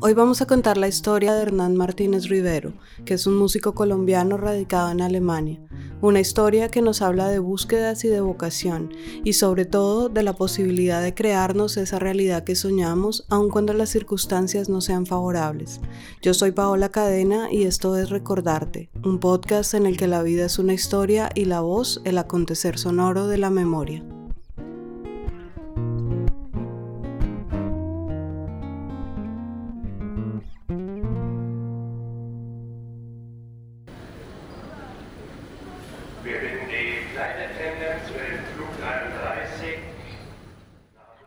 [0.00, 2.72] Hoy vamos a contar la historia de Hernán Martínez Rivero,
[3.04, 5.60] que es un músico colombiano radicado en Alemania.
[6.04, 8.92] Una historia que nos habla de búsquedas y de vocación,
[9.24, 13.88] y sobre todo de la posibilidad de crearnos esa realidad que soñamos, aun cuando las
[13.88, 15.80] circunstancias no sean favorables.
[16.20, 20.44] Yo soy Paola Cadena y esto es Recordarte, un podcast en el que la vida
[20.44, 24.04] es una historia y la voz el acontecer sonoro de la memoria.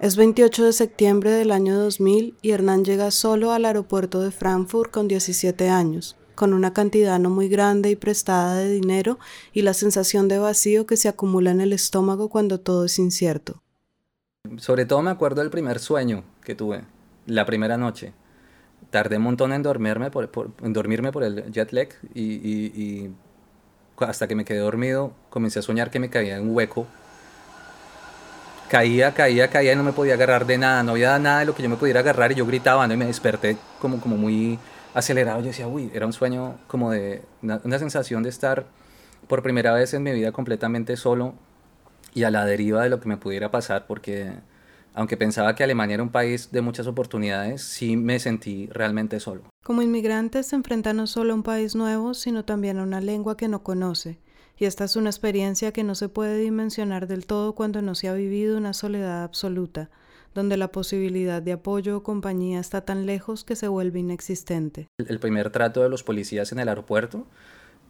[0.08, 4.90] Es 28 de septiembre del año 2000 y Hernán llega solo al aeropuerto de Frankfurt
[4.90, 9.20] con 17 años, con una cantidad no muy grande y prestada de dinero
[9.52, 13.62] y la sensación de vacío que se acumula en el estómago cuando todo es incierto.
[14.56, 16.86] Sobre todo me acuerdo del primer sueño que tuve,
[17.26, 18.14] la primera noche.
[18.90, 20.32] Tardé un montón en dormirme por,
[21.24, 23.12] el jet lag y, y
[23.98, 26.88] hasta que me quedé dormido comencé a soñar que me caía en un hueco
[28.70, 31.56] caía, caía, caía y no me podía agarrar de nada, no había nada de lo
[31.56, 34.60] que yo me pudiera agarrar y yo gritaba y me desperté como, como muy
[34.94, 35.40] acelerado.
[35.40, 38.66] Yo decía, uy, era un sueño como de una, sensación de estar
[39.28, 41.34] por primera vez en mi vida completamente solo
[42.14, 44.32] y a la deriva de lo que me pudiera pasar porque
[44.94, 49.44] aunque pensaba que Alemania era un país de muchas oportunidades, sí me sentí realmente solo.
[49.64, 53.38] Como inmigrante se enfrenta no solo a un país nuevo, sino también a una lengua
[53.38, 54.18] que no conoce
[54.60, 58.08] y esta es una experiencia que no se puede dimensionar del todo cuando no se
[58.08, 59.90] ha vivido una soledad absoluta,
[60.34, 64.88] donde la posibilidad de apoyo o compañía está tan lejos que se vuelve inexistente.
[64.98, 67.28] El primer trato de los policías en el aeropuerto,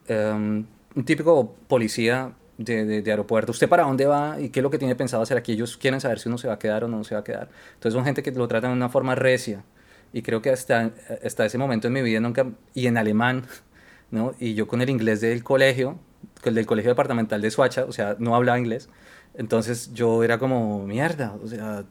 [0.07, 4.71] em, un típico policía de, de, aeropuerto, ¿usted para dónde va y qué es lo
[4.71, 5.53] que tiene pensado hacer aquí?
[5.53, 7.49] Ellos quieren saber si uno se va a quedar o no se va a quedar.
[7.75, 9.63] Entonces son gente que lo tratan de una forma recia
[10.11, 10.91] y creo que hasta,
[11.23, 13.45] hasta ese momento en mi vida nunca, y en alemán,
[14.11, 14.33] ¿no?
[14.39, 15.99] Y yo con el inglés del colegio,
[16.47, 18.89] el del colegio departamental de Suacha, o sea, no hablaba inglés.
[19.33, 21.85] Entonces yo era como, mierda, o sea,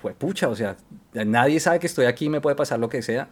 [0.00, 0.76] fue pucha, o sea,
[1.14, 3.30] nadie sabe que estoy aquí, me puede pasar lo que sea.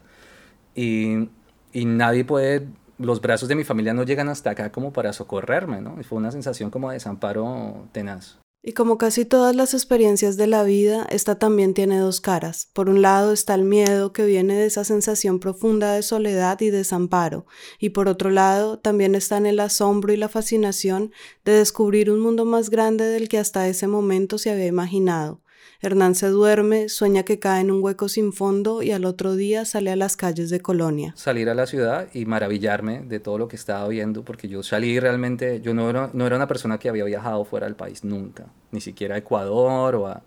[0.75, 1.29] Y,
[1.73, 5.81] y nadie puede, los brazos de mi familia no llegan hasta acá como para socorrerme,
[5.81, 6.01] ¿no?
[6.01, 8.39] Y fue una sensación como de desamparo tenaz.
[8.63, 12.69] Y como casi todas las experiencias de la vida, esta también tiene dos caras.
[12.75, 16.69] Por un lado está el miedo que viene de esa sensación profunda de soledad y
[16.69, 17.47] desamparo,
[17.79, 21.11] y por otro lado también están el asombro y la fascinación
[21.47, 25.41] de descubrir un mundo más grande del que hasta ese momento se había imaginado,
[25.83, 29.65] Hernán se duerme, sueña que cae en un hueco sin fondo y al otro día
[29.65, 31.15] sale a las calles de Colonia.
[31.17, 35.01] Salir a la ciudad y maravillarme de todo lo que estaba viendo, porque yo salí
[35.01, 38.45] realmente, yo no era, no era una persona que había viajado fuera del país nunca,
[38.73, 40.23] ni siquiera a Ecuador o a,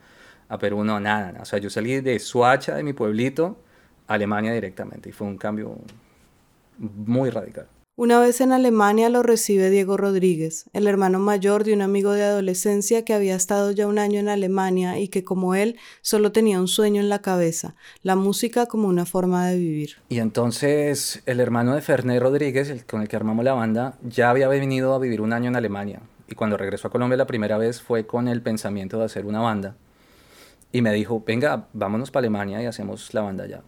[0.59, 1.41] Perú, no, nada, nada.
[1.44, 3.58] O sea, yo salí de Suacha, de mi pueblito,
[4.08, 5.78] a Alemania directamente y fue un cambio
[6.78, 7.68] muy radical.
[7.95, 12.23] Una vez en Alemania lo recibe Diego Rodríguez, el hermano mayor de un amigo de
[12.23, 16.59] adolescencia que había estado ya un año en Alemania y que como él solo tenía
[16.59, 19.97] un sueño en la cabeza, la música como una forma de vivir.
[20.09, 24.31] Y entonces el hermano de Ferné Rodríguez, el con el que armamos la banda, ya
[24.31, 26.01] había venido a vivir un año en Alemania.
[26.27, 29.41] Y cuando regresó a Colombia la primera vez fue con el pensamiento de hacer una
[29.41, 29.75] banda.
[30.71, 33.61] Y me dijo, venga, vámonos para Alemania y hacemos la banda ya.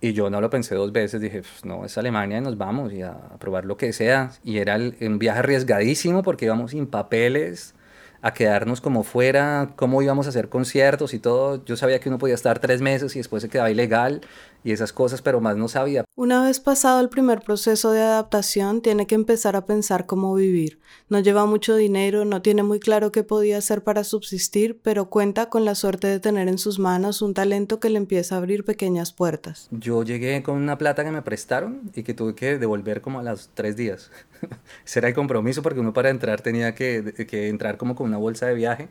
[0.00, 2.92] Y yo no lo pensé dos veces, dije, pues, no, es Alemania y nos vamos
[2.92, 4.30] y a, probar lo que sea.
[4.44, 7.74] Y era un viaje arriesgadísimo porque íbamos sin papeles,
[8.20, 11.64] a quedarnos como fuera, cómo íbamos a hacer conciertos y todo.
[11.64, 14.20] Yo sabía que uno podía estar tres meses y después se quedaba ilegal
[14.68, 16.04] y esas cosas, pero más no sabía.
[16.14, 20.78] Una vez pasado el primer proceso de adaptación, tiene que empezar a pensar cómo vivir.
[21.08, 25.48] No lleva mucho dinero, no tiene muy claro qué podía hacer para subsistir, pero cuenta
[25.48, 28.64] con la suerte de tener en sus manos un talento que le empieza a abrir
[28.64, 29.68] pequeñas puertas.
[29.70, 33.22] Yo llegué con una plata que me prestaron y que tuve que devolver como a
[33.22, 34.10] los tres días.
[34.84, 38.18] Ese era el compromiso porque uno para entrar tenía que, que entrar como con una
[38.18, 38.88] bolsa de viaje.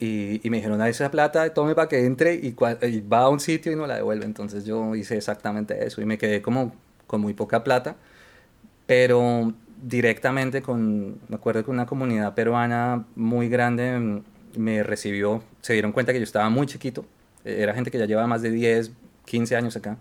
[0.00, 3.28] Y, y, me dijeron, a esa plata, tome para que entre y, y, va a
[3.28, 4.24] un sitio y no la devuelve.
[4.24, 6.72] Entonces yo hice exactamente eso y me quedé como
[7.08, 7.96] con muy poca plata,
[8.86, 9.52] pero
[9.82, 14.22] directamente con, me acuerdo que una comunidad peruana muy grande
[14.56, 17.04] me recibió, se dieron cuenta que yo estaba muy chiquito,
[17.44, 18.92] era gente que ya llevaba más de 10,
[19.24, 19.98] 15 años acá,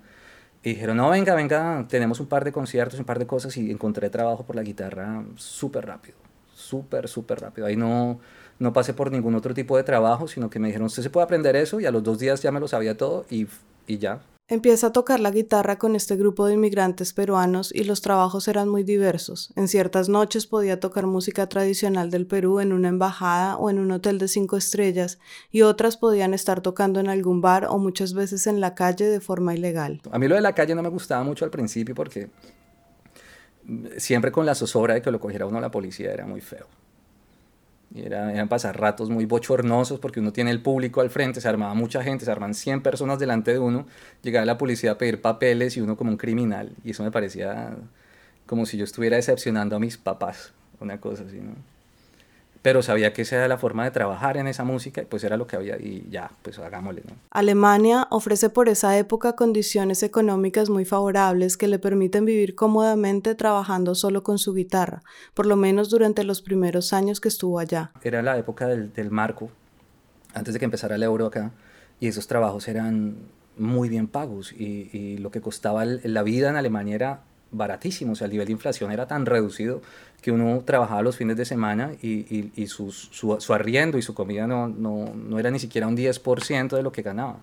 [0.64, 3.72] y dijeron, no, venga, venga, tenemos un par de conciertos, un par de cosas y
[3.72, 6.18] encontré trabajo por la guitarra súper rápido,
[6.57, 7.68] súper, súper rápido.
[7.68, 8.19] Ahí no,
[8.59, 11.25] no pasé por ningún otro tipo de trabajo, sino que me dijeron, usted se puede
[11.25, 13.48] aprender eso y a los dos días ya me lo sabía todo y,
[13.86, 14.21] y ya.
[14.50, 18.69] Empieza a tocar la guitarra con este grupo de inmigrantes peruanos y los trabajos eran
[18.69, 19.51] muy diversos.
[19.57, 23.92] En ciertas noches podía tocar música tradicional del Perú en una embajada o en un
[23.92, 25.19] hotel de cinco estrellas
[25.51, 29.19] y otras podían estar tocando en algún bar o muchas veces en la calle de
[29.19, 30.01] forma ilegal.
[30.12, 32.30] A mí lo de la calle no me gustaba mucho al principio porque
[33.98, 36.68] siempre con la zozobra de que lo cogiera uno la policía era muy feo.
[37.94, 41.48] Y era, eran pasar ratos muy bochornosos porque uno tiene el público al frente, se
[41.48, 43.88] armaba mucha gente, se arman 100 personas delante de uno,
[44.22, 46.74] llegaba la policía a pedir papeles y uno como un criminal.
[46.84, 47.75] Y eso me parecía
[48.46, 51.56] como si yo estuviera decepcionando a mis papás, una cosa así, ¿no?
[52.62, 55.38] Pero sabía que esa era la forma de trabajar en esa música y pues era
[55.38, 57.04] lo que había y ya, pues hagámosle.
[57.07, 57.15] ¿no?
[57.31, 63.95] Alemania ofrece por esa época condiciones económicas muy favorables que le permiten vivir cómodamente trabajando
[63.95, 67.92] solo con su guitarra, por lo menos durante los primeros años que estuvo allá.
[68.04, 69.50] Era la época del, del marco,
[70.33, 71.51] antes de que empezara el euro acá,
[72.00, 73.15] y esos trabajos eran
[73.57, 77.21] muy bien pagos y, y lo que costaba el, la vida en Alemania era
[77.51, 79.81] baratísimo, o sea, el nivel de inflación era tan reducido
[80.22, 84.48] que uno trabajaba los fines de semana y, y, su, su, arriendo y su comida
[84.48, 87.38] no, no, no, era ni siquiera un 10% de lo que ganaba.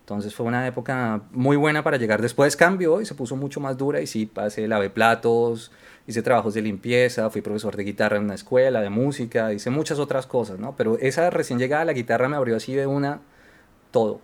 [0.00, 2.22] Entonces fue una época muy buena para llegar.
[2.22, 5.72] Después cambió y se puso mucho más dura y sí, pasé, lavé platos,
[6.06, 9.98] hice trabajos de limpieza, fui profesor de guitarra en una escuela, de música, hice muchas
[9.98, 10.76] otras cosas, ¿no?
[10.76, 13.20] Pero esa recién llegada a la guitarra me abrió así de una
[13.90, 14.20] todo,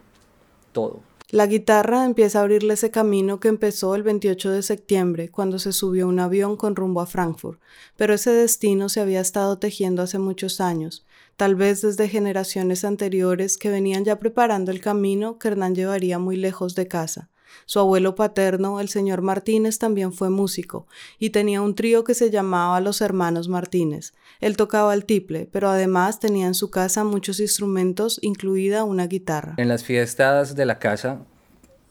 [0.73, 1.01] todo.
[1.33, 5.73] La guitarra empieza a abrirle ese camino que empezó el 28 de septiembre, cuando se
[5.73, 7.59] subió un avión con rumbo a Frankfurt,
[7.97, 11.07] pero ese destino se había estado tejiendo hace muchos años,
[11.39, 16.37] tal vez desde generaciones anteriores que venían ya preparando el camino que Hernán llevaría muy
[16.37, 17.31] lejos de casa.
[17.67, 20.87] Su abuelo paterno, el señor Martínez, también fue músico
[21.19, 24.15] y tenía un trío que se llamaba Los Hermanos Martínez.
[24.41, 29.55] Él tocaba el tiple, pero además tenía en su casa muchos instrumentos, incluida una guitarra.
[29.57, 31.21] En las fiestas de la casa,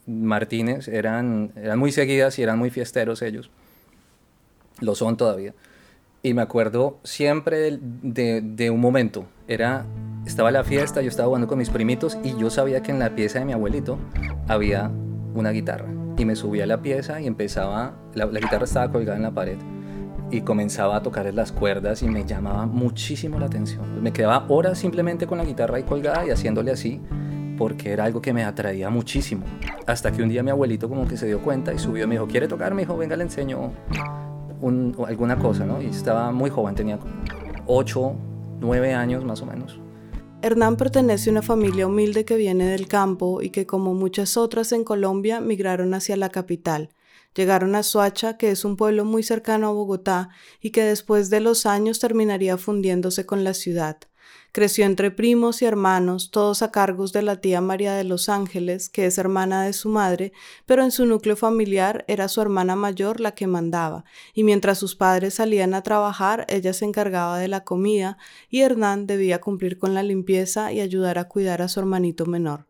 [0.05, 3.49] Martínez eran, eran muy seguidas y eran muy fiesteros ellos.
[4.79, 5.53] Lo son todavía.
[6.23, 9.25] Y me acuerdo siempre de, de, un momento.
[9.47, 9.85] Era,
[10.25, 13.15] estaba la fiesta, yo estaba jugando con mis primitos y yo sabía que en la
[13.15, 13.97] pieza de mi abuelito
[14.47, 14.91] había
[15.33, 15.87] una guitarra
[16.17, 19.57] y me subía a la pieza y empezaba, la, guitarra estaba colgada en la pared
[20.29, 24.01] y comenzaba a tocar las cuerdas y me llamaba muchísimo la atención.
[24.01, 27.01] Me quedaba horas simplemente con la guitarra ahí colgada y haciéndole así
[27.57, 29.43] porque era algo que me atraía muchísimo.
[29.85, 32.15] Hasta que un día mi abuelito como que se dio cuenta y subió y me
[32.15, 32.73] dijo, ¿quiere tocar?
[32.73, 33.71] Me dijo, venga, le enseño
[34.61, 35.81] un, alguna cosa, ¿no?
[35.81, 36.97] Y estaba muy joven, tenía
[37.67, 38.15] 8,
[38.61, 39.80] 9 años más o menos.
[40.43, 44.71] Hernán pertenece a una familia humilde que viene del campo y que como muchas otras
[44.71, 46.89] en Colombia migraron hacia la capital.
[47.35, 50.29] Llegaron a Soacha, que es un pueblo muy cercano a Bogotá
[50.59, 53.97] y que después de los años terminaría fundiéndose con la ciudad.
[54.53, 58.89] Creció entre primos y hermanos, todos a cargos de la tía María de los Ángeles,
[58.89, 60.33] que es hermana de su madre,
[60.65, 64.03] pero en su núcleo familiar era su hermana mayor la que mandaba,
[64.33, 68.17] y mientras sus padres salían a trabajar, ella se encargaba de la comida,
[68.49, 72.67] y Hernán debía cumplir con la limpieza y ayudar a cuidar a su hermanito menor.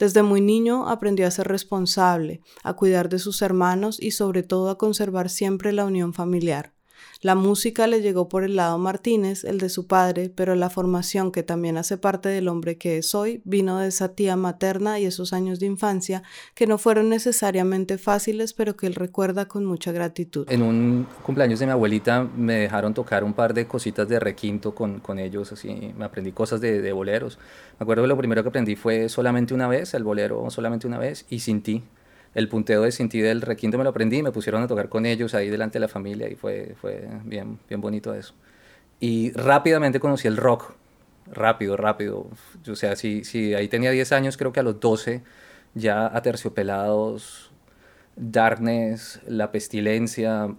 [0.00, 4.68] Desde muy niño aprendió a ser responsable, a cuidar de sus hermanos y sobre todo
[4.68, 6.72] a conservar siempre la unión familiar.
[7.22, 11.32] La música le llegó por el lado Martínez, el de su padre, pero la formación
[11.32, 15.04] que también hace parte del hombre que es hoy vino de esa tía materna y
[15.04, 16.22] esos años de infancia
[16.54, 20.46] que no fueron necesariamente fáciles, pero que él recuerda con mucha gratitud.
[20.50, 24.74] En un cumpleaños de mi abuelita me dejaron tocar un par de cositas de requinto
[24.74, 27.38] con, con ellos, así me aprendí cosas de, de boleros.
[27.78, 30.98] Me acuerdo que lo primero que aprendí fue solamente una vez, el bolero solamente una
[30.98, 31.82] vez, y sin ti
[32.34, 35.34] el punteo de Sinti del requinto me lo aprendí me pusieron a tocar con ellos
[35.34, 38.34] ahí delante de la familia y fue, fue bien, bien bonito eso.
[39.00, 40.74] Y rápidamente conocí el rock,
[41.26, 42.28] rápido, rápido.
[42.68, 45.22] O sea, si, si ahí tenía 10 años, creo que a los 12
[45.74, 47.50] ya Aterciopelados,
[48.16, 50.54] Darkness, La Pestilencia,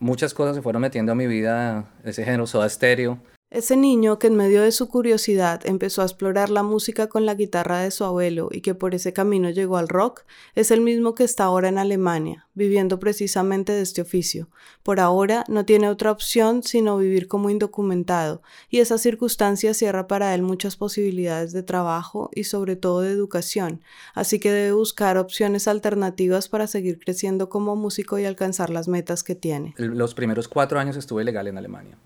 [0.00, 3.18] muchas cosas se fueron metiendo a mi vida, ese género Soda Stereo.
[3.50, 7.34] Ese niño que en medio de su curiosidad empezó a explorar la música con la
[7.34, 10.22] guitarra de su abuelo y que por ese camino llegó al rock,
[10.54, 14.48] es el mismo que está ahora en Alemania, viviendo precisamente de este oficio.
[14.84, 20.32] Por ahora no tiene otra opción sino vivir como indocumentado, y esa circunstancia cierra para
[20.32, 23.82] él muchas posibilidades de trabajo y sobre todo de educación,
[24.14, 29.24] así que debe buscar opciones alternativas para seguir creciendo como músico y alcanzar las metas
[29.24, 29.74] que tiene.
[29.76, 31.98] Los primeros cuatro años estuve legal en Alemania.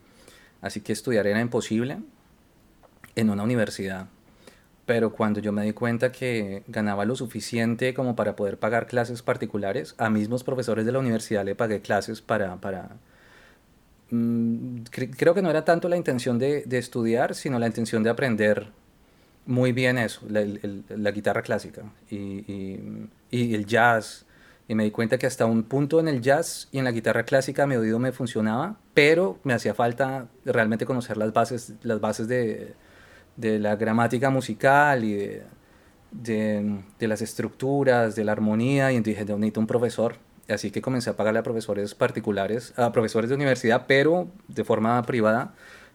[0.65, 1.99] Así que estudiar era imposible
[3.17, 4.07] en una universidad.
[4.87, 9.21] Pero cuando yo me di cuenta que ganaba lo suficiente como para poder pagar clases
[9.21, 12.89] particulares, a mismos profesores de la universidad le pagué clases para, para,
[14.09, 18.69] mm, creo que no era tanto la intención de, estudiar, sino la intención de aprender
[19.45, 22.79] muy bien eso, la, guitarra clásica y,
[23.31, 24.24] el jazz.
[24.67, 27.25] Y me di cuenta que hasta un punto en el jazz y en la guitarra
[27.25, 32.29] clásica mi oído me funcionaba, pero me hacía falta realmente conocer las bases, las bases
[32.29, 32.75] de,
[33.37, 35.43] de la gramática musical y de,
[36.13, 40.17] de, las estructuras, de la armonía, y dije, necesito un profesor.
[40.49, 45.03] Así que comencé a pagarle a profesores particulares, a profesores de universidad, pero de forma
[45.03, 45.55] privada,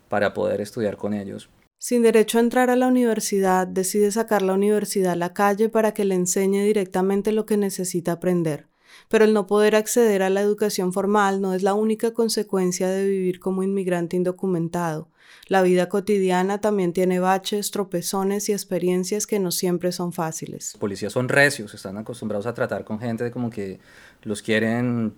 [0.10, 1.50] para poder estudiar con ellos.
[1.82, 5.94] Sin derecho a entrar a la universidad, decide sacar la universidad a la calle para
[5.94, 8.68] que le enseñe directamente lo que necesita aprender.
[9.08, 13.08] Pero el no poder acceder a la educación formal no es la única consecuencia de
[13.08, 15.08] vivir como inmigrante indocumentado.
[15.48, 20.74] La vida cotidiana también tiene baches, tropezones y experiencias que no siempre son fáciles.
[20.74, 23.80] Los policías son recios, están acostumbrados a tratar con gente como que
[24.24, 25.14] los quieren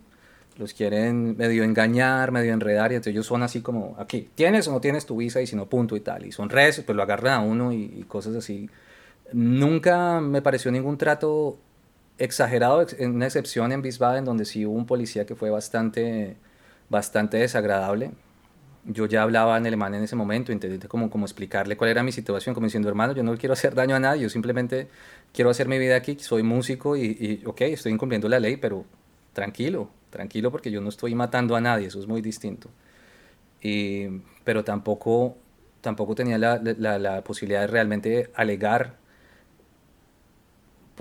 [0.57, 4.71] los quieren medio engañar, medio enredar, y entonces ellos son así como, aquí, ¿tienes o
[4.71, 5.41] no tienes tu visa?
[5.41, 6.25] Y si no, punto y tal.
[6.25, 8.69] Y son recios, pues lo agarran a uno y, y cosas así.
[9.33, 11.57] Nunca me pareció ningún trato
[12.17, 16.37] exagerado, en una excepción en Wiesbaden, donde sí hubo un policía que fue bastante,
[16.89, 18.11] bastante desagradable.
[18.85, 22.11] Yo ya hablaba en alemán en ese momento, intenté como, como explicarle cuál era mi
[22.11, 24.87] situación, como diciendo, hermano, yo no quiero hacer daño a nadie, yo simplemente
[25.33, 28.85] quiero hacer mi vida aquí, soy músico y, y ok, estoy incumpliendo la ley, pero
[29.33, 32.69] tranquilo, tranquilo porque yo no estoy matando a nadie, eso es muy distinto.
[33.61, 34.07] Y,
[34.43, 35.37] pero tampoco,
[35.81, 38.97] tampoco tenía la, la, la posibilidad de realmente alegar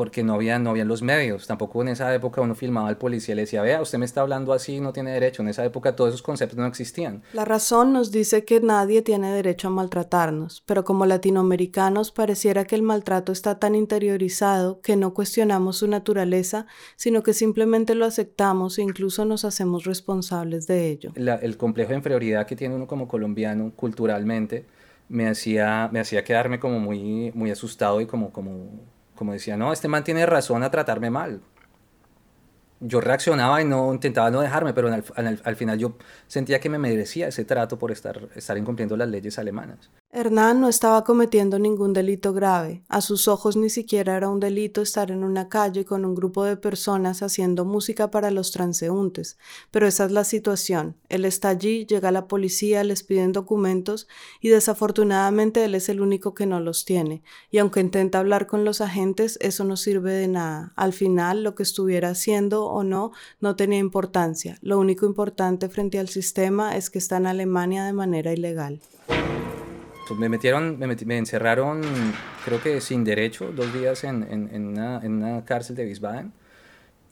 [0.00, 1.46] porque no había, no habían los medios.
[1.46, 4.22] Tampoco en esa época uno filmaba al policía y le decía, vea, usted me está
[4.22, 5.42] hablando así, no tiene derecho.
[5.42, 7.22] En esa época todos esos conceptos no existían.
[7.34, 12.76] La razón nos dice que nadie tiene derecho a maltratarnos, pero como latinoamericanos pareciera que
[12.76, 16.64] el maltrato está tan interiorizado que no cuestionamos su naturaleza,
[16.96, 21.12] sino que simplemente lo aceptamos e incluso nos hacemos responsables de ello.
[21.14, 24.64] el complejo de inferioridad que tiene uno como colombiano culturalmente
[25.10, 28.32] me hacía, me hacía quedarme como muy, muy asustado y como...
[28.32, 31.42] como como decía, no, este man tiene razón a tratarme mal
[32.80, 35.96] yo reaccionaba y no intentaba no dejarme, pero al, final yo
[36.26, 39.90] sentía que me merecía ese trato por estar, estar incumpliendo las leyes alemanas.
[40.12, 42.82] Hernán no estaba cometiendo ningún delito grave.
[42.88, 46.42] A sus ojos ni siquiera era un delito estar en una calle con un grupo
[46.42, 49.38] de personas haciendo música para los transeúntes.
[49.70, 50.96] Pero esa es la situación.
[51.08, 54.08] Él está allí, llega la policía, les piden documentos
[54.40, 57.22] y desafortunadamente él es el único que no los tiene.
[57.52, 60.72] Y aunque intenta hablar con los agentes, eso no sirve de nada.
[60.74, 64.58] Al final, lo que estuviera haciendo o no no tenía importancia.
[64.60, 68.80] Lo único importante frente al sistema es que está en Alemania de manera ilegal.
[70.10, 71.82] Pues me metieron, me, encerraron,
[72.44, 76.32] creo que sin derecho, dos días en, en, una, en una cárcel de Wiesbaden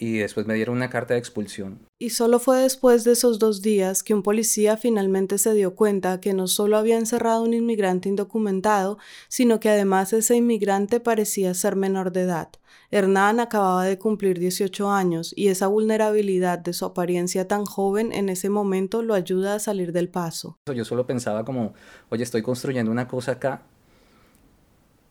[0.00, 1.78] y después me dieron una carta de expulsión.
[2.00, 6.20] Y solo fue después de esos dos días que un policía finalmente se dio cuenta
[6.20, 11.76] que no solo había encerrado un inmigrante indocumentado, sino que además ese inmigrante parecía ser
[11.76, 12.48] menor de edad.
[12.90, 18.28] Hernán acababa de cumplir 18 años y esa vulnerabilidad de su apariencia tan joven en
[18.30, 20.56] ese momento lo ayuda a salir del paso.
[20.74, 21.74] Yo solo pensaba como,
[22.08, 23.62] oye, estoy construyendo una cosa acá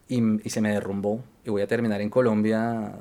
[0.07, 2.96] y, y se me derrumbó y voy a terminar en Colombia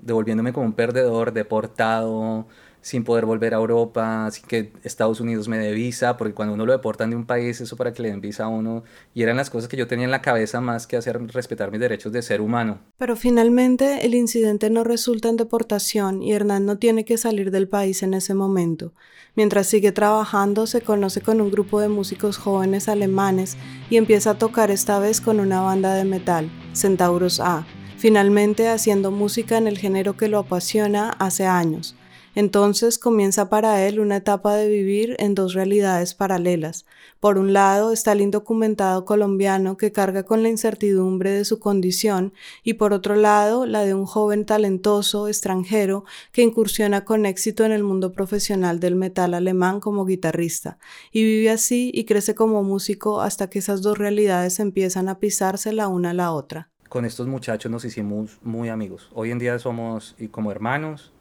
[0.00, 2.46] devolviéndome como un perdedor, deportado,
[2.80, 6.64] sin poder volver a Europa, así que Estados Unidos me dé visa, porque cuando uno
[6.64, 9.36] lo deportan de un país, eso para que le den visa a uno, y eran
[9.36, 12.22] las cosas que yo tenía en la cabeza más que hacer respetar mis derechos de
[12.22, 12.78] ser humano.
[12.96, 17.68] Pero finalmente el incidente no resulta en deportación y Hernán no tiene que salir del
[17.68, 18.92] país en ese momento.
[19.34, 23.56] Mientras sigue trabajando, se conoce con un grupo de músicos jóvenes alemanes
[23.90, 27.66] y empieza a tocar esta vez con una banda de metal, Centauros A,
[27.98, 31.96] finalmente haciendo música en el género que lo apasiona hace años.
[32.38, 36.86] Entonces comienza para él una etapa de vivir en dos realidades paralelas.
[37.18, 42.32] Por un lado está el indocumentado colombiano que carga con la incertidumbre de su condición
[42.62, 47.72] y por otro lado la de un joven talentoso extranjero que incursiona con éxito en
[47.72, 50.78] el mundo profesional del metal alemán como guitarrista
[51.10, 55.72] y vive así y crece como músico hasta que esas dos realidades empiezan a pisarse
[55.72, 56.70] la una a la otra.
[56.88, 59.10] Con estos muchachos nos hicimos muy amigos.
[59.12, 61.12] Hoy en día somos como hermanos,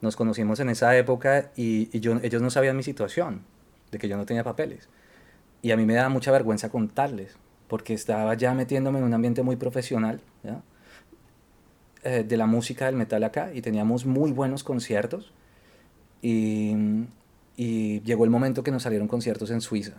[0.00, 3.42] nos conocimos en esa época y, yo, ellos no sabían mi situación,
[3.90, 4.88] de que yo no tenía papeles.
[5.60, 7.36] Y a mí me daba mucha vergüenza contarles,
[7.68, 10.22] porque estaba ya metiéndome en un ambiente muy profesional
[12.02, 15.34] eh, de la música del metal acá y teníamos muy buenos conciertos.
[16.22, 16.74] Y,
[17.58, 19.96] y llegó el momento que nos salieron conciertos en Suiza,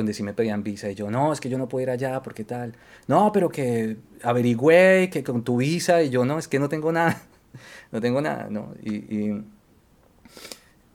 [0.00, 2.22] donde sí me pedían visa y yo, no, es que yo no puedo ir allá,
[2.22, 2.74] porque tal?
[3.06, 6.92] No, pero que averigüé, que con tu visa y yo, no, es que no tengo
[6.92, 7.22] nada
[7.92, 8.74] no tengo nada, ¿no?
[8.82, 9.42] Y,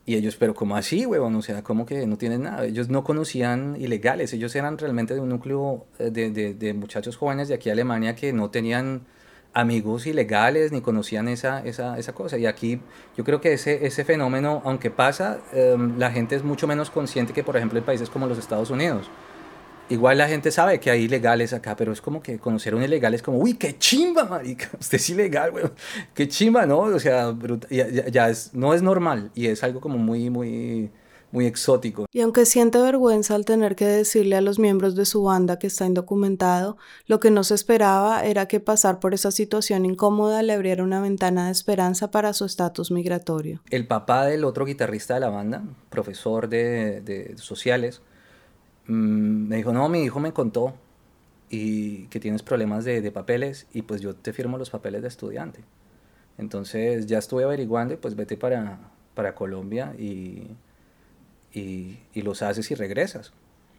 [0.08, 1.36] Y ellos, pero ¿cómo así, huevón?
[1.36, 2.66] O sea, ¿cómo que no tienen nada?
[2.66, 7.18] Ellos no conocían ilegales, ellos eran realmente de un núcleo eh, de, de, de muchachos
[7.18, 9.02] jóvenes de aquí a Alemania que no tenían
[9.56, 12.38] amigos ilegales ni conocían esa, esa, esa, cosa.
[12.38, 12.80] Y aquí
[13.18, 17.34] yo creo que ese, ese fenómeno, aunque pasa, em, la gente es mucho menos consciente
[17.34, 19.10] que, por ejemplo, en países como los Estados Unidos.
[19.88, 22.84] Igual la gente sabe que hay ilegales acá, pero es como que conocer a un
[22.84, 25.66] ilegal es como, uy, qué chimba, marica, usted es ilegal, güey,
[26.14, 26.80] qué chimba, ¿no?
[26.80, 27.34] O sea,
[27.70, 30.90] ya, ya, es, no es normal y es algo como muy, muy,
[31.36, 32.08] muy exótico.
[32.12, 35.68] Y aunque siente vergüenza al tener que decirle a los miembros de su banda que
[35.68, 40.54] está indocumentado, lo que no se esperaba era que pasar por esa situación incómoda le
[40.54, 43.62] abriera una ventana de esperanza para su estatus migratorio.
[43.70, 48.02] El papá del otro guitarrista de la banda, profesor de, de sociales,
[48.88, 50.74] Mm, me dijo, no, mi hijo me contó
[51.50, 55.08] y que tienes problemas de, de, papeles y pues yo te firmo los papeles de
[55.08, 55.62] estudiante.
[56.38, 58.80] Entonces ya estuve averiguando y pues vete para,
[59.16, 60.56] para Colombia y,
[61.56, 63.32] y, y, los haces y regresas.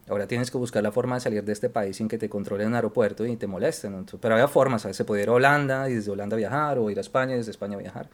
[0.08, 2.66] Ahora tienes que buscar la forma de salir de este país sin que te controlen
[2.66, 4.06] en un aeropuerto y te molesten.
[4.20, 4.96] pero había formas, ¿sabes?
[4.96, 7.50] Se podía ir a Holanda y desde Holanda viajar o ir a España y desde
[7.50, 8.08] España viajar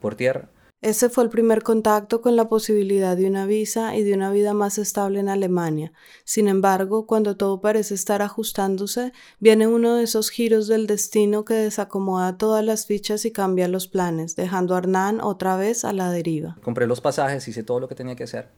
[0.00, 0.48] por tierra.
[0.80, 4.54] Ese fue el primer contacto con la posibilidad de una visa y de una vida
[4.54, 5.92] más estable en Alemania.
[6.22, 11.54] Sin embargo, cuando todo parece estar ajustándose, viene uno de esos giros del destino que
[11.54, 16.12] desacomoda todas las fichas y cambia los planes, dejando a Hernán otra vez a la
[16.12, 16.56] deriva.
[16.62, 18.48] Compré los pasajes, hice todo lo que tenía que hacer.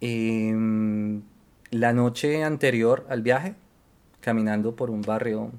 [0.00, 1.20] Mm,
[1.70, 3.54] la noche anterior al viaje,
[4.20, 5.52] caminando por un barrio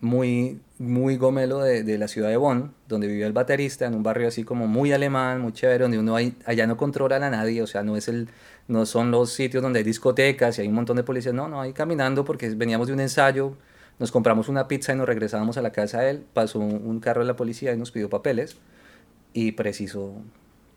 [0.00, 4.02] muy, muy gomelo de, de, la ciudad de Bonn, donde vivía el baterista, en un
[4.02, 7.62] barrio así como muy alemán, muy chévere, donde uno hay, allá no controlan a nadie,
[7.62, 8.28] o sea, no, es el,
[8.68, 11.60] no son los sitios donde hay discotecas y hay un montón de policías, no, no,
[11.60, 13.56] ahí caminando porque veníamos de un ensayo,
[13.98, 17.00] nos compramos una pizza y nos regresábamos a la casa de él, pasó un, un
[17.00, 18.56] carro de la policía y nos pidió papeles
[19.34, 20.14] y preciso,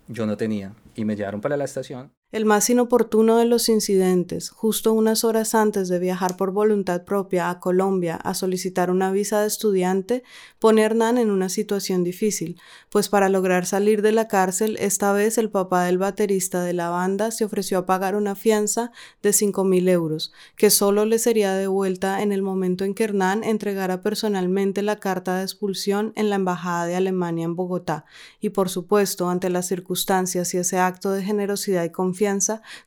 [0.07, 2.11] yo no tenía, y me llevaron para la estación.
[2.33, 7.51] El más inoportuno de los incidentes, justo unas horas antes de viajar por voluntad propia
[7.51, 10.23] a Colombia a solicitar una visa de estudiante,
[10.57, 15.13] pone a Hernán en una situación difícil, pues para lograr salir de la cárcel, esta
[15.13, 18.91] vez el papá del baterista de la banda se ofreció a pagar una fianza
[19.21, 23.43] de cinco mil euros, que solo le sería devuelta en el momento en que Hernán
[23.43, 28.05] entregara personalmente la carta de expulsión en la Embajada de Alemania en Bogotá,
[28.41, 32.22] y por supuesto, ante las circunstancias y ese acto de generosidad y confianza,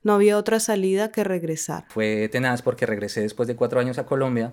[0.03, 1.85] no había otra salida que regresar.
[1.89, 4.53] Fue tenaz porque regresé después de cuatro años a Colombia,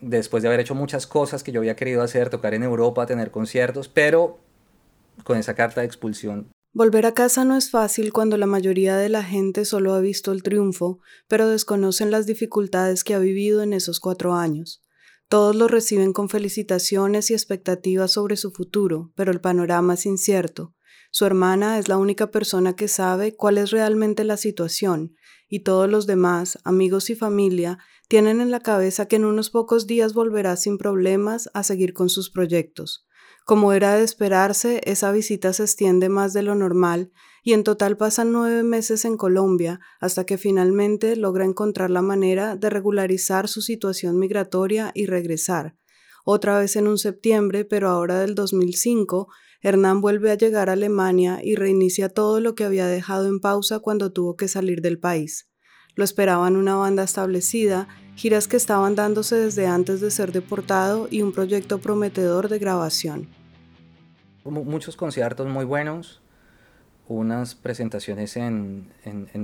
[0.00, 3.30] después de haber hecho muchas cosas que yo había querido hacer, tocar en Europa, tener
[3.30, 4.38] conciertos, pero
[5.24, 6.48] con esa carta de expulsión.
[6.74, 10.32] Volver a casa no es fácil cuando la mayoría de la gente solo ha visto
[10.32, 14.82] el triunfo, pero desconocen las dificultades que ha vivido en esos cuatro años.
[15.28, 20.74] Todos lo reciben con felicitaciones y expectativas sobre su futuro, pero el panorama es incierto.
[21.14, 25.14] Su hermana es la única persona que sabe cuál es realmente la situación,
[25.46, 29.86] y todos los demás, amigos y familia, tienen en la cabeza que en unos pocos
[29.86, 33.06] días volverá sin problemas a seguir con sus proyectos.
[33.44, 37.98] Como era de esperarse, esa visita se extiende más de lo normal y en total
[37.98, 43.60] pasan nueve meses en Colombia hasta que finalmente logra encontrar la manera de regularizar su
[43.60, 45.76] situación migratoria y regresar.
[46.24, 49.28] Otra vez en un septiembre, pero ahora del 2005,
[49.62, 53.78] Hernán vuelve a llegar a Alemania y reinicia todo lo que había dejado en pausa
[53.78, 55.48] cuando tuvo que salir del país.
[55.94, 61.22] Lo esperaban una banda establecida, giras que estaban dándose desde antes de ser deportado y
[61.22, 63.28] un proyecto prometedor de grabación.
[64.44, 66.22] Muchos conciertos muy buenos,
[67.06, 68.90] unas presentaciones en,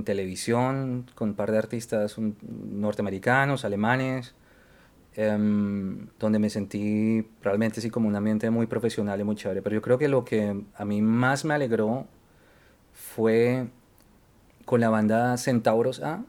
[0.03, 4.35] televisión con un par de artistas norteamericanos, alemanes,
[5.15, 9.61] Em, donde me sentí realmente así como un ambiente muy profesional y muy chévere.
[9.61, 12.07] Pero yo creo que lo que a mí más me alegró
[12.93, 13.67] fue
[14.65, 16.23] con la banda Centauros A.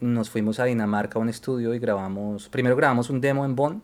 [0.00, 3.82] Nos fuimos a Dinamarca a un estudio y grabamos, primero grabamos un demo en Bonn,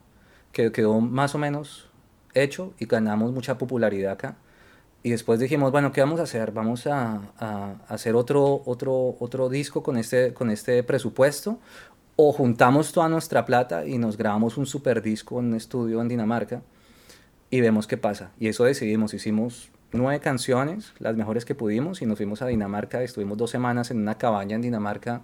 [0.53, 1.91] que quedó más o menos
[2.35, 4.37] hecho y ganamos mucha popularidad acá.
[5.03, 6.53] Y después dijimos, bueno, ¿qué vamos a hacer?
[6.53, 11.59] Vamos a, a, hacer otro, otro, otro disco con este, con este presupuesto
[12.17, 16.09] o juntamos toda nuestra plata y nos grabamos un super disco en un estudio en
[16.09, 16.63] Dinamarca
[17.51, 18.31] y vemos qué pasa.
[18.39, 23.03] Y eso decidimos, hicimos nueve canciones, las mejores que pudimos, y nos fuimos a Dinamarca,
[23.03, 25.23] estuvimos dos semanas en una cabaña en Dinamarca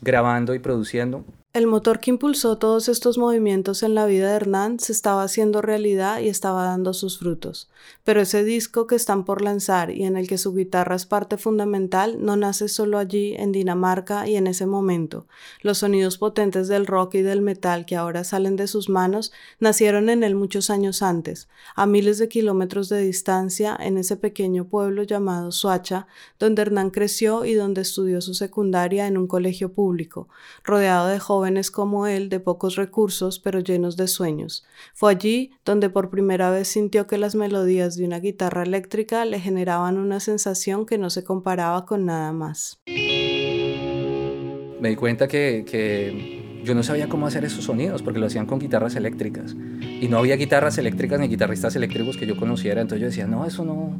[0.00, 1.24] grabando y produciendo.
[1.52, 5.60] El motor que impulsó todos estos movimientos en la vida de Hernán se estaba haciendo
[5.60, 7.68] realidad y estaba dando sus frutos.
[8.04, 11.38] Pero ese disco que están por lanzar y en el que su guitarra es parte
[11.38, 15.26] fundamental no nace solo allí, en Dinamarca y en ese momento.
[15.60, 20.08] Los sonidos potentes del rock y del metal que ahora salen de sus manos nacieron
[20.08, 25.02] en él muchos años antes, a miles de kilómetros de distancia, en ese pequeño pueblo
[25.02, 26.06] llamado Suacha,
[26.38, 30.28] donde Hernán creció y donde estudió su secundaria en un colegio público,
[30.62, 34.62] rodeado de jóvenes jóvenes como él de pocos recursos pero llenos de sueños.
[34.92, 39.40] Fue allí donde por primera vez sintió que las melodías de una guitarra eléctrica le
[39.40, 42.78] generaban una sensación que no se comparaba con nada más.
[42.86, 48.58] Me di cuenta que, yo no sabía cómo hacer esos sonidos porque lo hacían con
[48.58, 53.06] guitarras eléctricas y no había guitarras eléctricas ni guitarristas eléctricos que yo conociera, entonces yo
[53.06, 53.98] decía, no, eso no,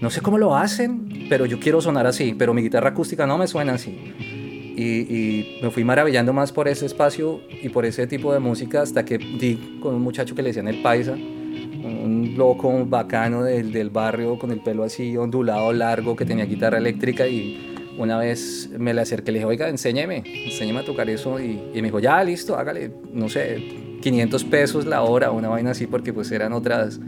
[0.00, 3.36] no sé cómo lo hacen, pero yo quiero sonar así, pero mi guitarra acústica no
[3.36, 4.14] me suena así
[4.78, 9.04] y, me fui maravillando más por ese espacio y por ese tipo de música hasta
[9.04, 13.90] que di con un muchacho que le decían el paisa, un loco bacano del, del
[13.90, 18.94] barrio con el pelo así ondulado, largo, que tenía guitarra eléctrica y una vez me
[18.94, 21.98] le acerqué y le dije, oiga, enséñeme, enséñeme a tocar eso y, y, me dijo,
[21.98, 23.60] ya, listo, hágale, no sé,
[24.00, 27.00] 500 pesos la hora, una vaina así, porque pues eran otras,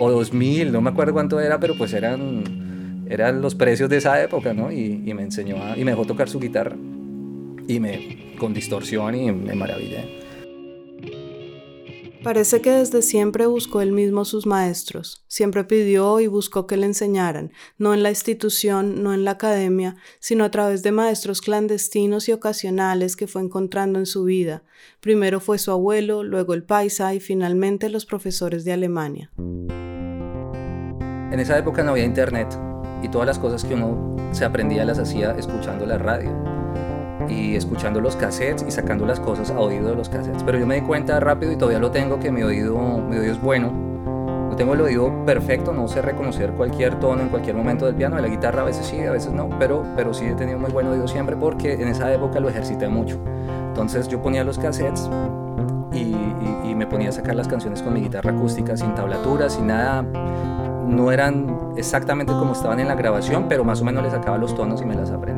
[0.00, 4.20] o 2000, no me acuerdo cuánto era, pero pues eran, eran los precios de esa
[4.20, 4.72] época, ¿no?
[4.72, 6.74] Y, y me enseñó, a, y me dejó tocar su guitarra
[7.68, 10.24] y me con distorsión y me maravillé.
[12.24, 16.86] Parece que desde siempre buscó él mismo sus maestros, siempre pidió y buscó que le
[16.86, 22.30] enseñaran, no en la institución, no en la academia, sino a través de maestros clandestinos
[22.30, 24.62] y ocasionales que fue encontrando en su vida.
[25.00, 29.30] Primero fue su abuelo, luego el paisa y finalmente los profesores de Alemania.
[31.30, 32.58] En esa época no había internet
[33.02, 36.63] y todas las cosas que uno se aprendía las hacía escuchando la radio
[37.28, 40.42] y escuchando los cassettes y sacando las cosas a oído de los cassettes.
[40.42, 43.32] Pero yo me di cuenta rápido y todavía lo tengo que mi oído, mi oído
[43.32, 43.70] es bueno.
[43.70, 48.16] No tengo el oído perfecto, no sé reconocer cualquier tono en cualquier momento del piano.
[48.16, 50.70] De la guitarra a veces sí, a veces no, pero, pero sí he tenido muy
[50.70, 53.18] buen oído siempre porque en esa época lo ejercité mucho.
[53.68, 55.10] Entonces yo ponía los cassettes
[55.92, 56.14] y,
[56.74, 60.02] me ponía a sacar las canciones con mi guitarra acústica sin tablatura, sin nada.
[60.02, 64.54] No eran exactamente como estaban en la grabación, pero más o menos le sacaba los
[64.56, 65.33] tonos y me las aprendía.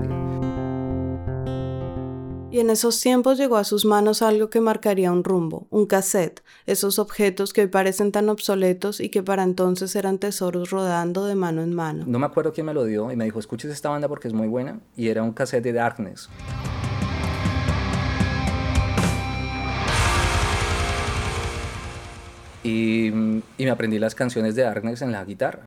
[2.56, 6.42] Y en esos tiempos llegó a sus manos algo que marcaría un rumbo, un cassette,
[6.64, 11.34] esos objetos que hoy parecen tan obsoletos y que para entonces eran tesoros rodando de
[11.34, 12.04] mano en mano.
[12.06, 14.32] No me acuerdo quién me lo dio y me dijo, escuches esta banda porque es
[14.32, 16.30] muy buena, y era un cassette de Darkness.
[22.62, 25.66] Y, y me aprendí las canciones de Darkness en la guitarra.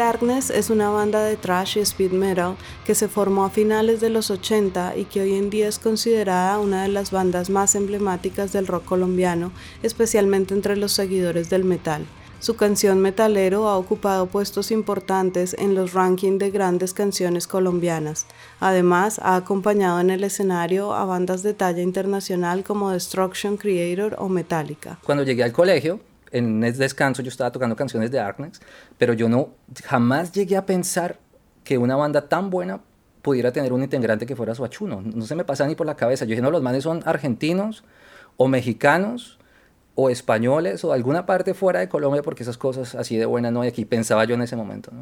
[0.00, 4.08] Darkness es una banda de thrash y speed metal que se formó a finales de
[4.08, 8.50] los 80 y que hoy en día es considerada una de las bandas más emblemáticas
[8.50, 12.06] del rock colombiano, especialmente entre los seguidores del metal.
[12.38, 18.24] Su canción Metalero ha ocupado puestos importantes en los rankings de grandes canciones colombianas.
[18.58, 24.30] Además, ha acompañado en el escenario a bandas de talla internacional como Destruction Creator o
[24.30, 24.98] Metallica.
[25.04, 26.00] Cuando llegué al colegio,
[26.32, 28.60] en el descanso yo estaba tocando canciones de Darkness,
[29.00, 31.18] pero yo no jamás llegué a pensar
[31.64, 32.82] que una banda tan buena
[33.22, 35.00] pudiera tener un integrante que fuera suachuno.
[35.00, 36.26] No se me pasa ni por la cabeza.
[36.26, 37.82] Yo dije, no, los manes son argentinos
[38.36, 39.38] o mexicanos
[39.94, 43.52] o españoles o de alguna parte fuera de Colombia porque esas cosas así de buenas
[43.52, 43.86] no hay aquí.
[43.86, 44.92] Pensaba yo en ese momento.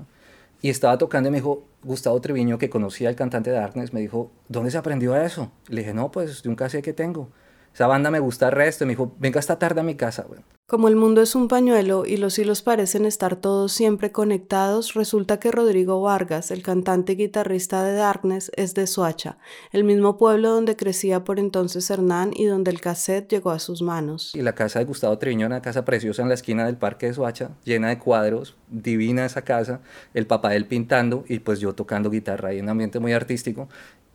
[0.63, 3.99] Y estaba tocando y me dijo, Gustavo Treviño, que conocía al cantante de Darkness, me
[3.99, 5.51] dijo, ¿dónde se aprendió eso?
[5.67, 7.31] Le dije, no, pues de un cassette que tengo
[7.79, 8.83] esa banda me gusta el resto.
[8.83, 10.41] Y me dijo, venga esta tarde a mi casa, güey.
[10.67, 15.39] Como el mundo es un pañuelo y los hilos parecen estar todos siempre conectados, resulta
[15.39, 19.39] que Rodrigo Vargas, el cantante y guitarrista de Darkness, es de Soacha,
[19.73, 23.81] el mismo pueblo donde crecía por entonces Hernán y donde el cassette llegó a sus
[23.81, 24.35] manos.
[24.35, 27.15] Y la casa de Gustavo Triño, una casa preciosa en la esquina del parque de
[27.15, 29.81] Soacha, llena de cuadros, divina esa casa,
[30.13, 33.69] el papá de él pintando y pues yo tocando guitarra y un ambiente muy artístico.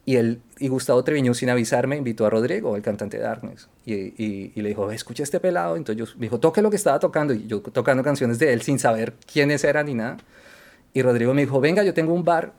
[0.05, 3.93] Y, él, y Gustavo Treviño, sin avisarme, invitó a Rodrigo, el cantante de Darkness, y,
[3.93, 5.77] y, y le dijo, escucha este pelado.
[5.77, 7.33] Entonces yo, me dijo, toque lo que estaba tocando.
[7.33, 10.17] Y yo tocando canciones de él sin saber quiénes eran ni nada.
[10.93, 12.53] Y Rodrigo me dijo, venga, yo tengo un bar,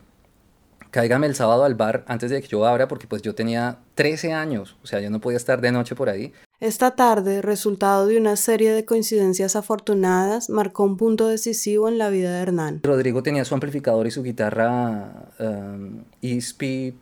[0.91, 4.33] cáigame el sábado al bar antes de que yo abra, porque pues yo tenía 13
[4.33, 6.33] años, o sea, yo no podía estar de noche por ahí.
[6.61, 12.11] Esta tarde, resultado de una serie de coincidencias afortunadas, marcó un punto decisivo en la
[12.11, 12.81] vida de Hernán.
[12.83, 16.95] Rodrigo tenía su amplificador y su guitarra um, ESP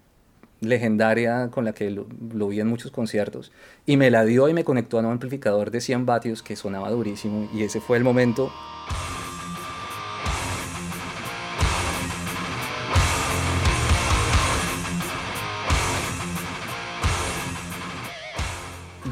[0.63, 2.07] legendaria con la que lo,
[2.49, 3.53] vi en muchos conciertos,
[3.85, 6.91] y me la dio y me conectó a un amplificador de 100 vatios que sonaba
[6.91, 8.51] durísimo, y ese fue el momento.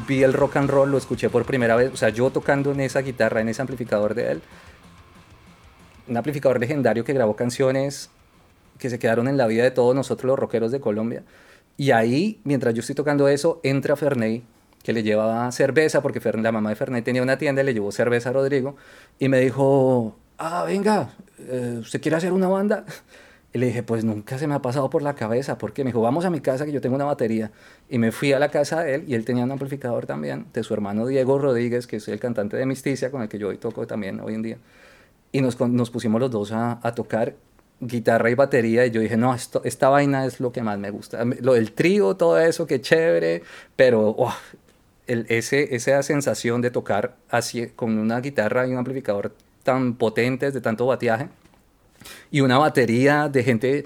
[0.07, 2.79] Vi el rock and roll, lo escuché por primera vez, o sea, yo tocando en
[2.79, 4.41] esa guitarra, en ese amplificador de él,
[6.07, 8.09] un amplificador legendario que grabó canciones
[8.81, 11.23] que se quedaron en la vida de todos nosotros los rockeros de Colombia.
[11.77, 14.43] Y ahí, mientras yo estoy tocando eso, entra Ferney,
[14.83, 17.91] que le llevaba cerveza, porque la mamá de Ferney tenía una tienda y le llevó
[17.91, 18.75] cerveza a Rodrigo,
[19.19, 22.83] y me dijo, ah, venga, eh, ¿usted quiere hacer una banda?
[23.53, 26.01] Y le dije, pues nunca se me ha pasado por la cabeza, porque me dijo,
[26.01, 27.51] vamos a mi casa que yo tengo una batería.
[27.87, 30.63] Y me fui a la casa de él y él tenía un amplificador también, de
[30.63, 33.57] su hermano Diego Rodríguez, que es el cantante de Misticia, con el que yo hoy
[33.57, 34.57] toco también hoy en día.
[35.33, 37.35] Y nos, nos pusimos los dos a, a, tocar
[37.81, 40.91] guitarra y batería y yo dije, no, esto, esta vaina es lo que más me
[40.91, 41.25] gusta.
[41.41, 43.43] Lo del trío, todo eso, qué chévere,
[43.75, 44.33] pero oh,
[45.07, 50.61] ese, esa sensación de tocar así con una guitarra y un amplificador tan potentes, de
[50.61, 51.29] tanto bateaje,
[52.31, 53.85] y una batería de gente,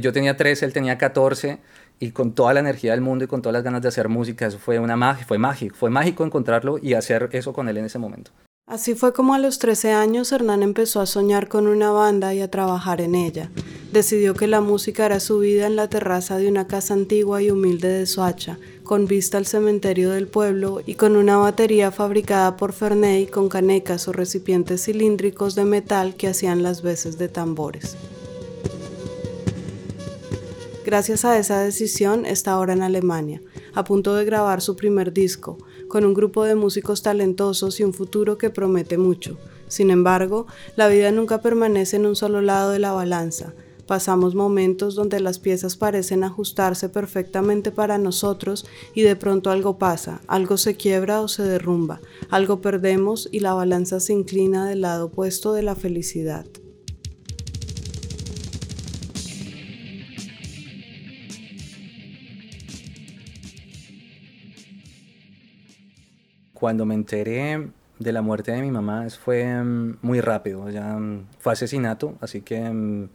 [0.00, 1.58] yo tenía 13, él tenía 14,
[1.98, 4.46] y con toda la energía del mundo y con todas las ganas de hacer música,
[4.46, 7.86] eso fue una magia, fue mágico, fue mágico encontrarlo y hacer eso con él en
[7.86, 8.30] ese momento.
[8.66, 12.40] Así fue como a los 13 años Hernán empezó a soñar con una banda y
[12.40, 13.48] a trabajar en ella.
[13.92, 17.52] Decidió que la música era su vida en la terraza de una casa antigua y
[17.52, 22.72] humilde de Soacha, con vista al cementerio del pueblo y con una batería fabricada por
[22.72, 27.96] Ferney con canecas o recipientes cilíndricos de metal que hacían las veces de tambores.
[30.84, 33.40] Gracias a esa decisión está ahora en Alemania,
[33.74, 35.58] a punto de grabar su primer disco,
[35.96, 39.38] con un grupo de músicos talentosos y un futuro que promete mucho.
[39.66, 43.54] Sin embargo, la vida nunca permanece en un solo lado de la balanza.
[43.86, 50.20] Pasamos momentos donde las piezas parecen ajustarse perfectamente para nosotros y de pronto algo pasa,
[50.26, 55.06] algo se quiebra o se derrumba, algo perdemos y la balanza se inclina del lado
[55.06, 56.44] opuesto de la felicidad.
[66.58, 71.26] Cuando me enteré de la muerte de mi mamá fue mm, muy rápido, ya mm,
[71.38, 73.10] fue asesinato, así que mm,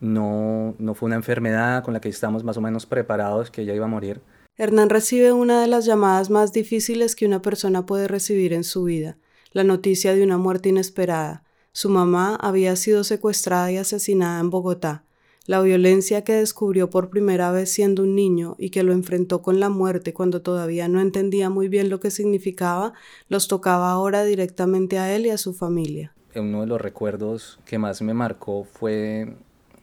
[0.00, 3.74] no, no fue una enfermedad con la que estamos más o menos preparados que ella
[3.74, 4.20] iba a morir.
[4.56, 8.82] Hernán recibe una de las llamadas más difíciles que una persona puede recibir en su
[8.82, 9.16] vida,
[9.52, 11.44] la noticia de una muerte inesperada.
[11.70, 15.04] Su mamá había sido secuestrada y asesinada en Bogotá.
[15.46, 19.58] La violencia que descubrió por primera vez siendo un niño y que lo enfrentó con
[19.58, 22.92] la muerte cuando todavía no entendía muy bien lo que significaba,
[23.28, 26.14] los tocaba ahora directamente a él y a su familia.
[26.36, 29.34] Uno de los recuerdos que más me marcó fue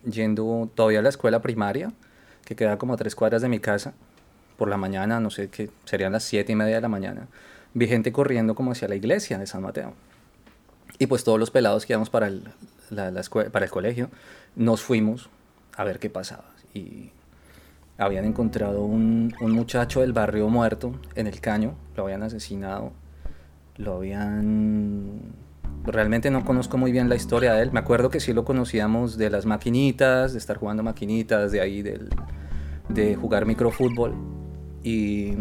[0.09, 1.91] yendo todavía a la escuela primaria,
[2.45, 3.93] que queda como a tres cuadras de mi casa,
[4.57, 7.27] por la mañana, no sé qué, serían las siete y media de la mañana,
[7.73, 9.93] vi gente corriendo como hacia la iglesia de San Mateo.
[10.99, 12.43] Y pues todos los pelados que íbamos para el,
[13.51, 14.09] para el colegio,
[14.55, 15.29] nos fuimos
[15.79, 16.43] a ver qué pasaba.
[16.73, 17.11] Y
[17.97, 22.91] habían encontrado un, un, muchacho del barrio muerto en el caño, lo habían asesinado,
[23.77, 25.21] lo habían...
[25.85, 29.17] Realmente no conozco muy bien la historia de él, me acuerdo que sí lo conocíamos
[29.17, 32.09] de las maquinitas, de estar jugando maquinitas, de ahí del,
[32.89, 34.15] de jugar microfútbol
[34.83, 35.33] y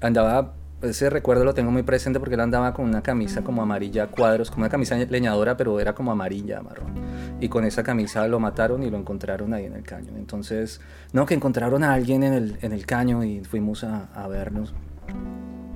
[0.00, 4.08] andaba ese recuerdo lo tengo muy presente porque él andaba con una camisa como amarilla
[4.08, 6.92] cuadros, como una camisa leñadora, pero era como amarilla, marrón.
[7.40, 10.12] Y con esa camisa lo mataron y lo encontraron ahí en el caño.
[10.16, 10.80] Entonces,
[11.12, 14.74] no, que encontraron a alguien en el, en el caño y fuimos a, a vernos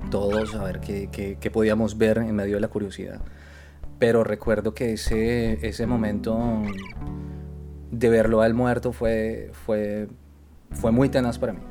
[0.09, 3.21] todos, a ver qué, qué, qué, podíamos ver en medio de la curiosidad.
[3.99, 6.61] Pero recuerdo que ese, ese momento
[7.91, 10.07] de verlo al muerto fue, fue,
[10.71, 11.61] fue muy tenaz para mí.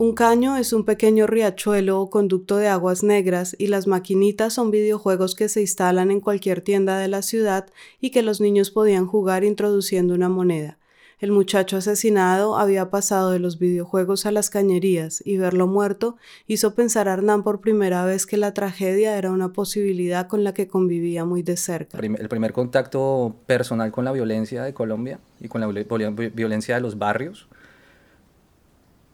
[0.00, 4.70] Un caño es un pequeño riachuelo o conducto de aguas negras y las maquinitas son
[4.70, 7.66] videojuegos que se instalan en cualquier tienda de la ciudad
[8.00, 10.78] y que los niños podían jugar introduciendo una moneda.
[11.18, 16.76] El muchacho asesinado había pasado de los videojuegos a las cañerías y verlo muerto hizo
[16.76, 20.68] pensar a Hernán por primera vez que la tragedia era una posibilidad con la que
[20.68, 21.98] convivía muy de cerca.
[21.98, 26.98] El primer contacto personal con la violencia de Colombia y con la violencia de los
[26.98, 27.48] barrios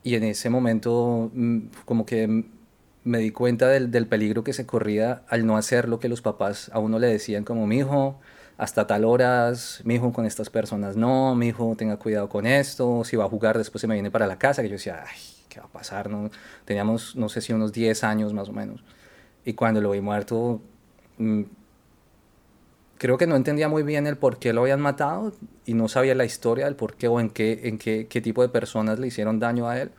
[0.05, 2.45] y en ese momento mm, como que
[3.03, 6.23] me di cuenta del, del, peligro que se corría al no hacer lo que los
[6.23, 8.21] papás a uno le decían como mi hijo
[8.57, 13.03] hasta tal horas, mi hijo con estas personas no, mi hijo tenga cuidado con esto,
[13.05, 15.19] si va a jugar después se me viene para la casa, que yo decía, ay,
[15.49, 16.09] ¿qué va a pasar?
[16.11, 16.31] No?
[16.64, 18.85] Teníamos, no sé si unos 10 años más o menos.
[19.45, 20.61] Y cuando lo vi muerto,
[21.19, 21.43] mm,
[22.98, 25.33] creo que no entendía muy bien el por qué lo habían matado
[25.66, 28.42] y no sabía la historia del por qué o en qué, en qué, qué tipo
[28.42, 29.90] de personas le hicieron daño a él,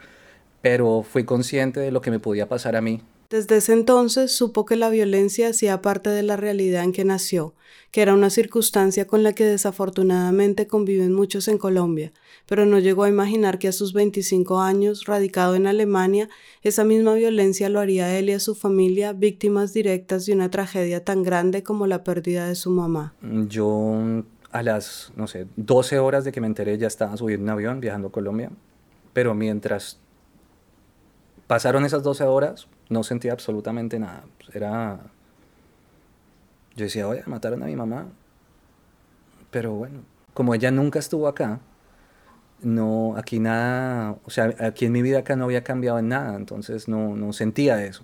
[0.62, 4.66] pero fui consciente de lo que me podía pasar a mí Desde ese entonces supo
[4.66, 7.56] que la violencia hacía parte de la realidad en que nació,
[7.90, 12.14] que era una circunstancia con la que desafortunadamente conviven muchos en Colombia,
[12.46, 16.30] pero no llegó a imaginar que a sus 25 años, radicado en Alemania,
[16.62, 20.52] esa misma violencia lo haría a él y a su familia víctimas directas de una
[20.52, 23.16] tragedia tan grande como la pérdida de su mamá.
[23.22, 27.50] Yo a las, no sé, 12 horas de que me enteré ya estaba subiendo un
[27.50, 28.52] avión viajando a Colombia,
[29.14, 30.00] pero mientras
[31.48, 34.24] pasaron esas 12 horas, no sentía absolutamente nada.
[34.54, 35.00] Era.
[36.76, 38.08] Yo decía, oye, mataron a mi mamá.
[39.52, 40.02] Pero bueno,
[40.34, 41.62] como ella nunca estuvo acá,
[42.62, 46.36] no, aquí nada, o sea, aquí en mi vida acá no había cambiado en nada,
[46.36, 48.04] entonces no, no sentía eso.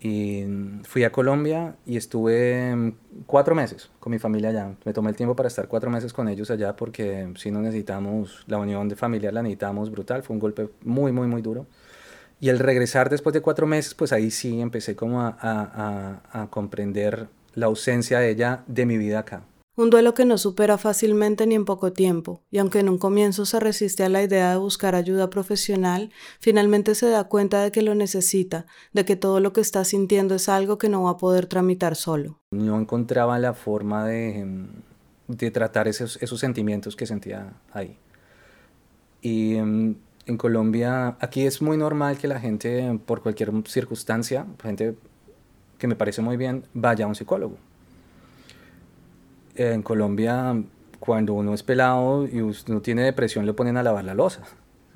[0.00, 0.44] Y
[0.84, 2.94] fui a Colombia y estuve
[3.26, 4.76] cuatro meses con mi familia allá.
[4.84, 8.44] Me tomé el tiempo para estar cuatro meses con ellos allá porque si no necesitamos,
[8.46, 10.22] la unión de familia la necesitamos brutal.
[10.22, 11.66] Fue un golpe muy, muy, muy duro.
[12.40, 16.46] Y el regresar después de cuatro meses, pues ahí sí empecé como a, a, a,
[16.50, 19.42] comprender la ausencia de ella de mi vida acá.
[19.76, 23.46] Un duelo que no supera fácilmente ni en poco tiempo, y aunque en un comienzo
[23.46, 27.82] se resiste a la idea de buscar ayuda profesional, finalmente se da cuenta de que
[27.82, 31.16] lo necesita, de que todo lo que está sintiendo es algo que no va a
[31.16, 32.40] poder tramitar solo.
[32.50, 34.66] No encontraba la forma de,
[35.28, 37.96] de tratar esos, esos sentimientos que sentía ahí.
[39.20, 39.96] Y em,
[40.28, 44.94] en Colombia, aquí es muy normal que la gente, por cualquier circunstancia, gente
[45.78, 47.56] que me parece muy bien, vaya a un psicólogo.
[49.54, 50.62] En Colombia,
[51.00, 54.42] cuando uno es pelado y uno tiene depresión, le ponen a lavar la losa.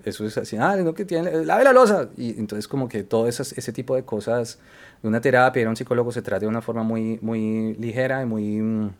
[0.04, 2.10] Eso es así, ah, no que tiene, lave la losa.
[2.18, 4.58] Y entonces como que todo ese tipo de cosas,
[5.02, 8.90] una terapia, un psicólogo se trata de una forma muy, muy ligera y muy mm,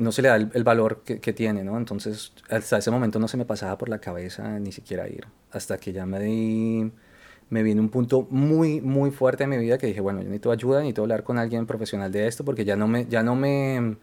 [0.00, 1.76] no se le da el, valor que, tiene, ¿no?
[1.76, 5.26] Entonces, hasta ese momento no se me pasaba por la cabeza ni siquiera ir.
[5.52, 6.90] Hasta que ya me di,
[7.50, 10.52] me vino un punto muy, muy fuerte en mi vida que dije, bueno, yo necesito
[10.52, 13.96] ayuda, necesito hablar con alguien profesional de esto porque ya no me, ya no me,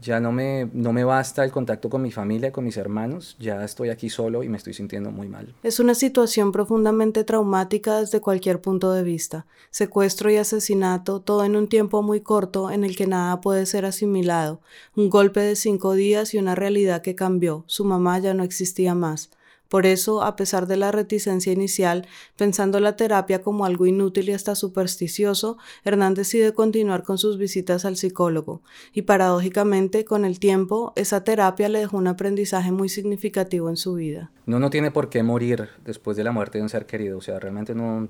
[0.00, 3.64] ya no me, no me basta el contacto con mi familia, con mis hermanos, ya
[3.64, 5.54] estoy aquí solo y me estoy sintiendo muy mal.
[5.62, 9.46] Es una situación profundamente traumática desde cualquier punto de vista.
[9.70, 13.84] Secuestro y asesinato, todo en un tiempo muy corto en el que nada puede ser
[13.84, 14.60] asimilado.
[14.94, 17.64] Un golpe de cinco días y una realidad que cambió.
[17.66, 19.30] Su mamá ya no existía más.
[19.68, 24.32] Por eso, a pesar de la reticencia inicial, pensando la terapia como algo inútil y
[24.32, 30.92] hasta supersticioso, Hernán decide continuar con sus visitas al psicólogo, y paradójicamente, con el tiempo,
[30.96, 34.30] esa terapia le dejó un aprendizaje muy significativo en su vida.
[34.46, 37.22] No, no tiene por qué morir después de la muerte de un ser querido, o
[37.22, 38.08] sea, realmente no,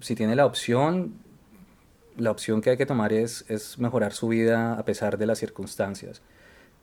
[0.00, 1.14] si tiene la opción,
[2.16, 3.44] la opción que hay que tomar es,
[3.78, 6.22] mejorar su vida a pesar de las circunstancias.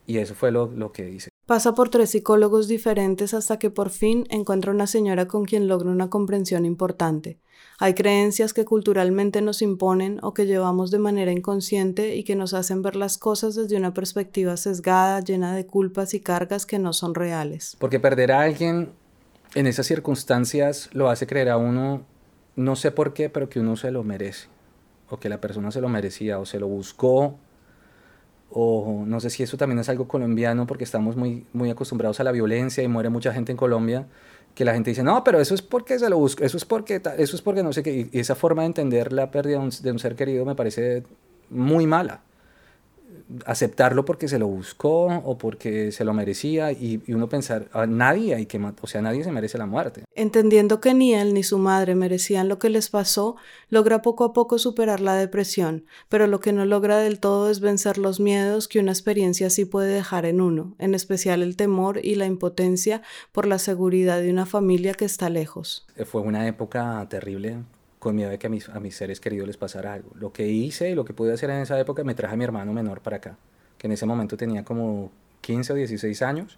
[0.05, 1.29] Y eso fue lo, lo que hice.
[1.49, 5.89] Pasa por tres psicólogos diferentes hasta que por fin encuentra una señora con quien logra
[5.89, 7.39] una comprensión importante.
[7.79, 12.53] Hay creencias que culturalmente nos imponen o que llevamos de manera inconsciente y que nos
[12.53, 16.93] hacen ver las cosas desde una perspectiva sesgada, llena de culpas y cargas que no
[16.93, 17.75] son reales.
[17.79, 18.91] Porque perder a alguien
[19.55, 22.03] en esas circunstancias lo hace creer a uno,
[22.57, 24.49] no sé por qué, pero que uno se lo merece,
[25.09, 27.39] o que la persona se lo merecía, o se lo buscó,
[28.51, 32.23] o no sé si eso también es algo colombiano porque estamos muy, muy acostumbrados a
[32.23, 34.07] la violencia y muere mucha gente en Colombia,
[34.55, 37.01] que la gente dice, no, pero eso es porque se lo busca, eso es porque,
[37.17, 39.99] eso es porque no sé qué, y esa forma de entender la pérdida de un
[39.99, 41.03] ser querido me parece
[41.49, 42.21] muy mala
[43.45, 47.87] aceptarlo porque se lo buscó o porque se lo merecía y, uno pensar, a ah,
[47.87, 50.03] nadie hay que o sea, nadie se merece la muerte.
[50.15, 53.35] Entendiendo que ni él ni su madre merecían lo que les pasó,
[53.69, 57.59] logra poco a poco superar la depresión, pero lo que no logra del todo es
[57.59, 62.03] vencer los miedos que una experiencia así puede dejar en uno, en especial el temor
[62.03, 65.87] y la impotencia por la seguridad de una familia que está lejos.
[66.05, 67.57] Fue una época terrible
[67.99, 70.09] con miedo de que a mis, a mis seres queridos les pasara algo.
[70.15, 72.45] Lo que hice y lo que pude hacer en esa época, me traje a mi
[72.45, 73.37] hermano menor para acá,
[73.77, 76.57] que en ese momento tenía como 15 o 16 años.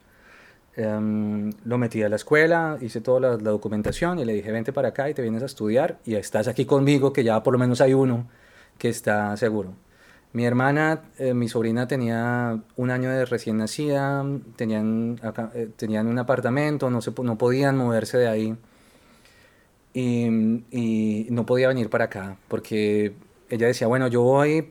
[0.76, 4.90] Em, lo metí a la escuela, hice toda la, documentación y le dije, vente para
[4.90, 7.82] acá y te vienes a estudiar y estás aquí conmigo, que ya por lo menos
[7.82, 8.28] hay uno
[8.78, 9.74] que está seguro.
[10.34, 14.24] Mi hermana, eh, mi sobrina tenía un año de recién nacida,
[14.56, 15.20] tenían,
[15.54, 18.58] eh, tenían un apartamento, no, se, no podían moverse de ahí
[19.94, 23.14] y, no podía venir para acá porque
[23.50, 24.70] ella decía, bueno, yo voy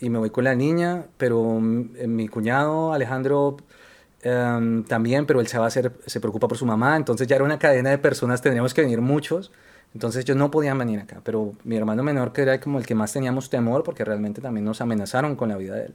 [0.00, 3.56] y me voy con la niña, pero mi cuñado Alejandro
[4.22, 7.36] em, también, pero él se va a hacer, se preocupa por su mamá, entonces ya
[7.36, 9.52] era una cadena de personas, tendríamos que venir muchos,
[9.94, 12.94] entonces ellos no podían venir acá, pero mi hermano menor que era como el que
[12.94, 15.94] más teníamos temor porque realmente también nos amenazaron con la vida de él.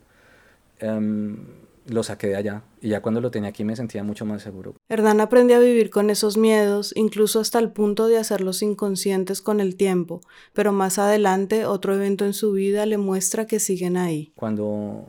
[0.80, 1.38] Em,
[1.86, 4.76] lo saqué de allá y ya cuando lo tenía aquí me sentía mucho más seguro.
[4.90, 9.60] Hernán aprendió a vivir con esos miedos, incluso hasta el punto de hacerlos inconscientes con
[9.60, 10.22] el tiempo,
[10.54, 14.32] pero más adelante otro evento en su vida le muestra que siguen ahí.
[14.36, 15.06] Cuando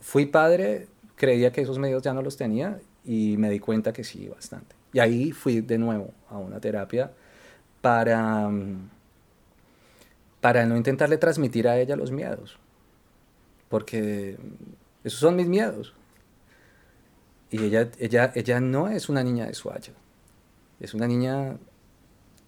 [0.00, 4.04] fui padre creía que esos medios ya no los tenía y me di cuenta que
[4.04, 4.74] sí, bastante.
[4.92, 7.12] Y ahí fui de nuevo a una terapia
[7.80, 8.50] para,
[10.40, 12.58] para no intentarle transmitir a ella los miedos,
[13.68, 14.36] porque
[15.04, 15.94] esos son mis miedos.
[17.50, 19.92] Y ella, ella, ella no es una niña de Suacha,
[20.80, 21.56] es una niña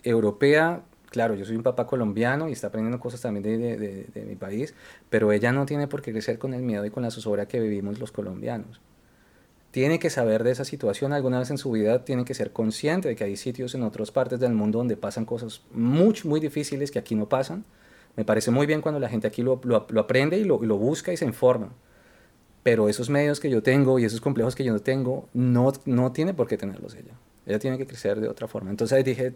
[0.02, 0.82] europea.
[1.10, 4.34] Claro, yo soy un papá colombiano y está aprendiendo cosas también de, de, de, mi
[4.34, 4.74] país,
[5.08, 7.60] pero ella no tiene por qué crecer con el miedo y con la zozobra que
[7.60, 8.80] vivimos los colombianos.
[9.70, 13.08] Tiene que saber de esa situación alguna vez en su vida, tiene que ser consciente
[13.08, 16.90] de que hay sitios en otras partes del mundo donde pasan cosas muy, muy difíciles
[16.90, 17.64] que aquí no pasan.
[18.16, 20.66] Me parece muy bien cuando la gente aquí lo, lo, lo aprende y lo, y
[20.66, 21.70] lo busca y se informa
[22.62, 26.12] pero esos medios que yo tengo y esos complejos que yo no tengo, no, no
[26.12, 27.12] tiene por qué tenerlos ella.
[27.46, 28.70] Ella tiene que crecer de otra forma.
[28.70, 29.34] Entonces dije,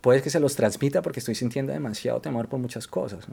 [0.00, 3.26] puede que se los transmita porque estoy sintiendo demasiado temor por muchas cosas.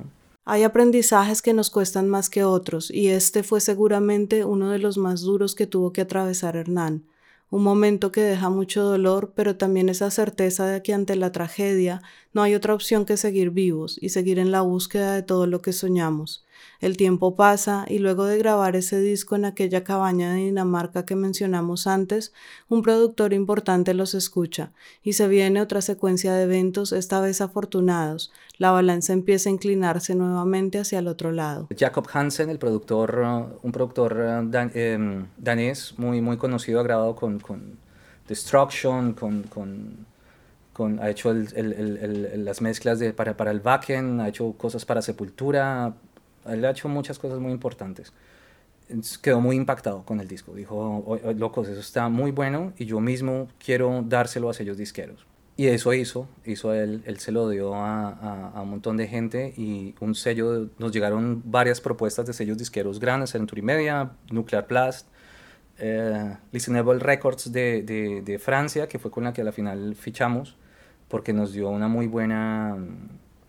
[0.44, 4.98] Hay aprendizajes que nos cuestan más que otros y este fue seguramente uno de los
[4.98, 7.04] más duros que tuvo que atravesar Hernán.
[7.52, 12.02] Un momento que deja mucho dolor, pero también esa certeza de que ante la tragedia
[12.34, 15.62] no hay otra opción que seguir vivos y seguir en la búsqueda de todo lo
[15.62, 16.46] que soñamos.
[16.80, 21.16] El tiempo pasa y luego de grabar ese disco en aquella cabaña de Dinamarca que
[21.16, 22.34] mencionamos antes,
[22.70, 24.72] un productor importante los escucha
[25.04, 28.32] y se viene otra secuencia de eventos, esta vez afortunados.
[28.58, 31.68] La balanza empieza a inclinarse nuevamente hacia el otro lado.
[31.78, 36.84] Jacob Hansen, el productor, uh, un productor uh, dan, eh, danés muy, muy conocido, ha
[36.84, 37.80] grabado con, con
[38.28, 40.12] Destruction, con, con
[40.74, 44.54] con, ha hecho el, el, el, las mezclas de, para, para el Wacken, ha hecho
[44.54, 45.94] cosas para Sepultura,
[46.46, 48.14] él ha hecho muchas cosas muy importantes.
[49.22, 50.54] Quedó muy impactado con el disco.
[50.54, 55.26] Dijo, locos, eso está muy bueno y yo mismo quiero dárselo a sellos disqueros.
[55.58, 59.08] Y eso hizo, hizo él, él se lo dio a, a, a, un montón de
[59.08, 64.66] gente y un sello, nos llegaron varias propuestas de sellos disqueros grandes, Century Media, Nuclear
[64.68, 65.08] Blast,
[65.78, 69.96] eh, Listenable Records de, de, de, Francia, que fue con la que a la final
[69.96, 70.56] fichamos,
[71.08, 72.78] porque nos dio una muy buena,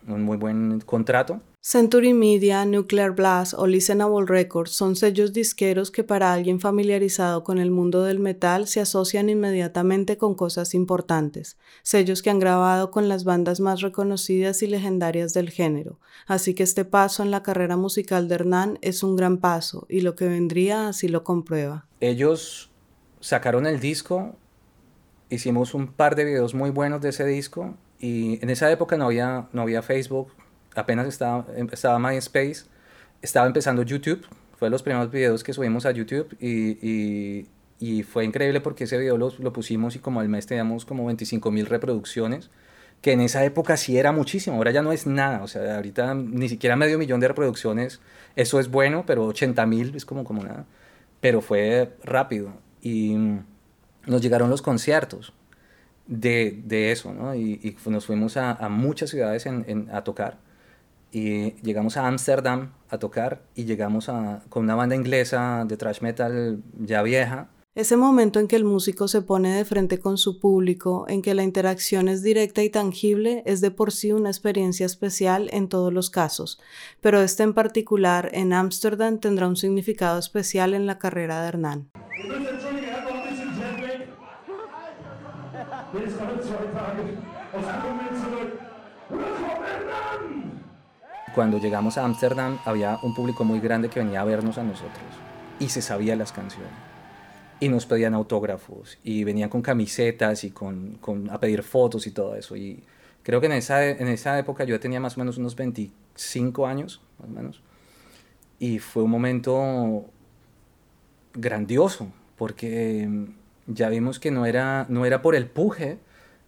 [0.06, 6.02] un muy buen contrato Century Media, Nuclear Blast o Listenable Records son sellos disqueros que
[6.02, 12.20] para alguien familiarizado con el mundo del metal se asocian inmediatamente con cosas importantes, sellos
[12.20, 16.84] que han grabado con las bandas más reconocidas y legendarias del género, así que este
[16.84, 20.88] paso en la carrera musical de Hernán es un gran paso y lo que vendría
[20.88, 21.86] así lo comprueba.
[22.00, 22.72] Ellos
[23.20, 24.34] sacaron el disco,
[25.30, 29.06] hicimos un par de videos muy buenos de ese disco y en esa época no
[29.06, 30.32] había, no había Facebook,
[30.74, 32.64] apenas estaba, estaba MySpace,
[33.22, 34.26] estaba empezando YouTube,
[34.58, 37.48] fue de los primeros videos que subimos a YouTube y, y,
[37.78, 41.06] y fue increíble porque ese video lo, lo, pusimos y como al mes teníamos como
[41.06, 42.50] 25 mil reproducciones,
[43.00, 46.14] que en esa época sí era muchísimo, ahora ya no es nada, o sea, ahorita
[46.14, 48.00] ni siquiera medio millón de reproducciones,
[48.34, 50.66] eso es bueno, pero 80 mil es como, como nada,
[51.20, 53.14] pero fue rápido y
[54.06, 55.32] nos llegaron los conciertos
[56.06, 57.34] de, de eso, ¿no?
[57.34, 60.38] Y, y, nos fuimos a, a muchas ciudades en, en, a tocar
[61.12, 66.00] y llegamos a Ámsterdam a tocar y llegamos a, con una banda inglesa de thrash
[66.00, 67.48] metal ya vieja.
[67.74, 71.32] Ese momento en que el músico se pone de frente con su público, en que
[71.34, 75.90] la interacción es directa y tangible, es de por sí una experiencia especial en todos
[75.90, 76.60] los casos,
[77.00, 81.90] pero este en particular en Ámsterdam tendrá un significado especial en la carrera de Hernán.
[91.34, 95.04] Cuando llegamos a Ámsterdam había un público muy grande que venía a vernos a nosotros
[95.58, 96.70] y se sabía las canciones.
[97.58, 102.10] Y nos pedían autógrafos y venían con camisetas y con, con, a pedir fotos y
[102.10, 102.56] todo eso.
[102.56, 102.82] Y
[103.22, 107.00] creo que en esa, en esa época yo tenía más o menos unos 25 años,
[107.18, 107.62] más o menos.
[108.58, 110.04] Y fue un momento
[111.34, 113.08] grandioso porque
[113.66, 115.98] ya vimos que no era, no era por el puje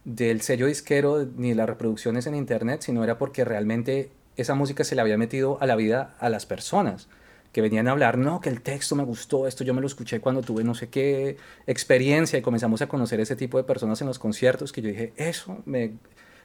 [0.03, 4.95] del sello disquero ni las reproducciones en internet, sino era porque realmente esa música se
[4.95, 7.07] le había metido a la vida a las personas
[7.55, 10.19] que venían a hablar, no, que el texto me gustó, esto yo me lo escuché
[10.19, 14.07] cuando tuve no sé qué experiencia y comenzamos a conocer ese tipo de personas en
[14.07, 15.93] los conciertos que yo dije, eso me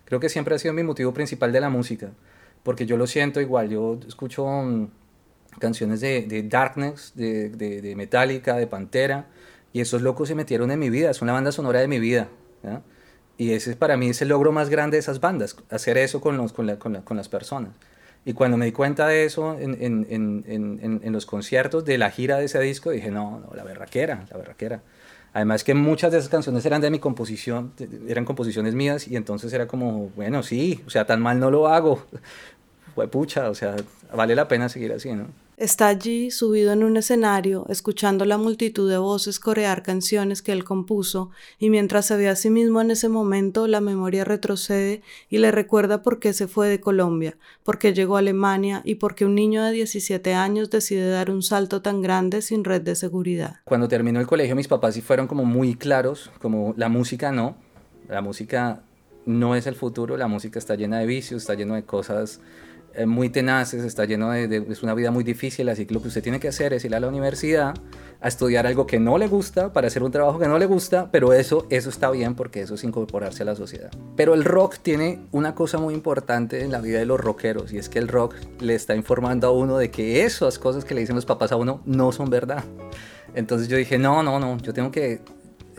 [0.04, 2.12] creo que siempre ha sido mi motivo principal de la música,
[2.62, 4.88] porque yo lo siento igual, yo escucho um,
[5.58, 9.26] canciones de, de Darkness, de, de, Metallica, de Pantera,
[9.72, 12.28] y esos locos se metieron en mi vida, es una banda sonora de mi vida.
[13.40, 16.36] Y ese para mí es el logro más grande de esas bandas, hacer eso con,
[16.36, 17.70] los, con, la, con, la, con las personas.
[18.26, 22.10] Y cuando me di cuenta de eso en, en, en, en, los conciertos de la
[22.10, 24.82] gira de ese disco, dije, no, no, la berraquera, la berraquera.
[25.32, 27.72] Además que muchas de esas canciones eran de mi composición,
[28.06, 31.68] eran composiciones mías y entonces era como, bueno, sí, o sea, tan mal no lo
[31.68, 32.04] hago.
[32.94, 33.74] Fue pucha, o sea,
[34.14, 35.28] vale la pena seguir así, ¿no?
[35.60, 40.64] Está allí, subido en un escenario, escuchando la multitud de voces corear canciones que él
[40.64, 45.36] compuso, y mientras se ve a sí mismo en ese momento, la memoria retrocede y
[45.36, 49.14] le recuerda por qué se fue de Colombia, por qué llegó a Alemania y por
[49.14, 52.94] qué un niño de 17 años decide dar un salto tan grande sin red de
[52.94, 53.56] seguridad.
[53.64, 57.58] Cuando terminó el colegio, mis papás sí fueron como muy claros, como la música no,
[58.08, 58.80] la música
[59.26, 62.40] no es el futuro, la música está llena de vicios, está llena de cosas
[62.94, 66.08] eh, muy tenaces, está lleno de, es una vida muy difícil, así que lo que
[66.08, 67.74] usted tiene que hacer es ir a la universidad
[68.20, 71.10] a estudiar algo que no le gusta para hacer un trabajo que no le gusta,
[71.10, 73.90] pero eso eso está bien porque eso es incorporarse a la sociedad.
[74.16, 77.78] Pero el rock tiene una cosa muy importante en la vida de los rockeros y
[77.78, 81.00] es que el rock le está informando a uno de que esas cosas que le
[81.00, 82.64] dicen los papás a uno no son verdad.
[83.34, 85.20] Entonces yo dije, no, no, no, yo tengo que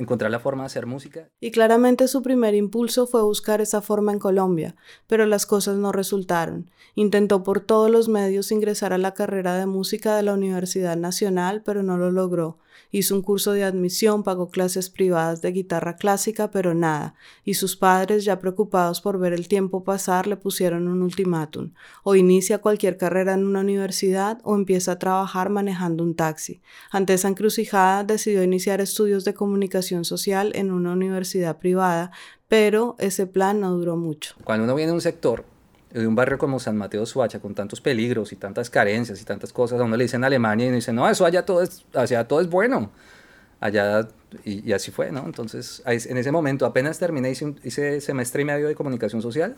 [0.02, 1.30] encontrar la forma de hacer música.
[1.40, 4.76] Y claramente su primer impulso fue buscar esa forma en Colombia,
[5.08, 6.70] pero las cosas no resultaron.
[6.96, 11.62] Intentó por todos los medios ingresar a la carrera de música de la Universidad Nacional,
[11.64, 12.58] pero no lo logró.
[12.92, 17.16] Hizo un curso de admisión, pagó clases privadas de guitarra clásica, pero nada,
[17.46, 21.72] y sus padres, ya preocupados por ver el tiempo pasar, le pusieron un ultimátum.
[22.04, 26.62] O inicia cualquier carrera en una universidad o empieza a trabajar manejando un taxi.
[26.92, 32.12] Ante esa encrucijada, decidió iniciar estudios de comunicación social en una universidad privada,
[32.48, 34.36] pero ese plan no duró mucho.
[34.44, 35.46] Cuando uno viene de un sector
[35.94, 39.52] de un barrio como San Mateo Suacha, con tantos peligros y tantas carencias y tantas
[39.52, 42.28] cosas, a uno le dicen Alemania y uno dice, no, eso allá todo es, allá
[42.28, 42.92] todo es bueno.
[43.60, 44.08] Allá,
[44.44, 45.24] y, así fue, ¿no?
[45.26, 49.56] Entonces, en ese momento apenas terminé, hice, hice semestre y medio de comunicación social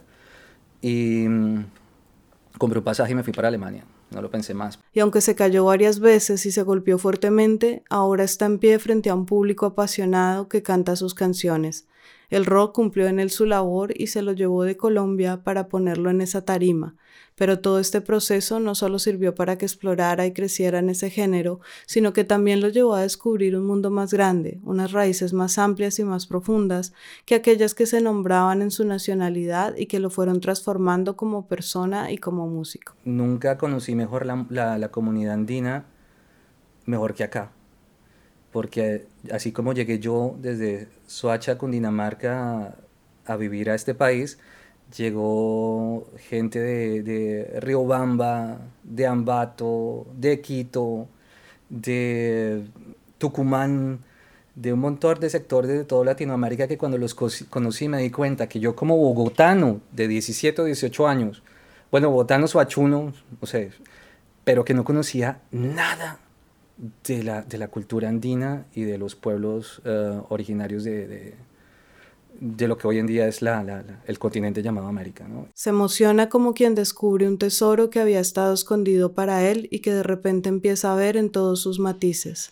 [0.82, 1.66] y mm,
[2.58, 3.86] compré un pasaje y me fui para Alemania.
[4.12, 4.80] No lo pensé más.
[4.94, 9.10] Y aunque se cayó varias veces y se golpeó fuertemente, ahora está en pie frente
[9.10, 11.88] a un público apasionado que canta sus canciones.
[12.34, 16.10] El rock cumplió en él su labor y se lo llevó de Colombia para ponerlo
[16.10, 16.96] en esa tarima,
[17.36, 21.60] pero todo este proceso no solo sirvió para que explorara y creciera en ese género,
[21.86, 26.00] sino que también lo llevó a descubrir un mundo más grande, unas raíces más amplias
[26.00, 26.94] y más profundas
[27.26, 32.12] que aquellas que se nombraban en su nacionalidad y que lo fueron transformando como persona
[32.12, 32.96] y como músico.
[33.06, 35.86] Nunca conocí mejor la, comunidad andina
[36.88, 37.52] mejor que acá
[38.54, 42.76] porque así como llegué yo desde Soacha, Cundinamarca,
[43.26, 44.38] a, a vivir a este país,
[44.96, 51.08] llegó gente de, de Riobamba, de Ambato, de Quito,
[51.70, 52.64] de
[53.18, 54.00] Tucumán,
[54.56, 58.48] de un montón de sectores de toda Latinoamérica que cuando los conocí me di cuenta
[58.48, 61.42] que yo como bogotano de 17 o 18 años,
[61.90, 63.68] bueno, bogotano soachuno, o sea,
[64.44, 66.20] pero que no conocía nada
[66.78, 71.34] de la, de la cultura andina y de los pueblos uh, originarios de, de,
[72.40, 75.28] de, lo que hoy en día es la, la, el continente llamado América.
[75.28, 75.48] ¿no?
[75.54, 79.94] Se emociona como quien descubre un tesoro que había estado escondido para él y que
[79.94, 82.52] de repente empieza a ver en todos sus matices.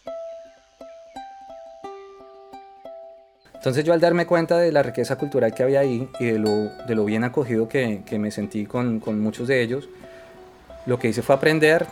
[3.55, 6.49] Entonces yo al darme cuenta de la riqueza cultural que había ahí y de lo,
[6.49, 9.87] de lo bien acogido que, que me sentí con, con muchos de ellos,
[10.87, 11.85] lo que hice fue aprender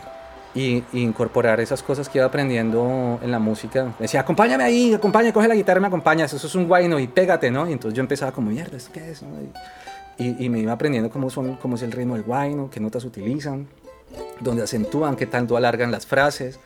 [0.54, 3.94] y, incorporar esas cosas que iba aprendiendo en la música.
[3.98, 7.06] Decía, acompáñame ahí, acompáñame, coge la guitarra y me acompañas, eso es un guayno y
[7.06, 7.68] pégate, ¿no?
[7.68, 9.22] Y entonces yo empezaba como, mierda, ¿esto qué es?
[10.18, 13.04] Y, y, me iba aprendiendo cómo, son, cómo es el ritmo del guayno, qué notas
[13.04, 13.68] utilizan,
[14.40, 16.58] dónde acentúan, qué tanto alargan las frases.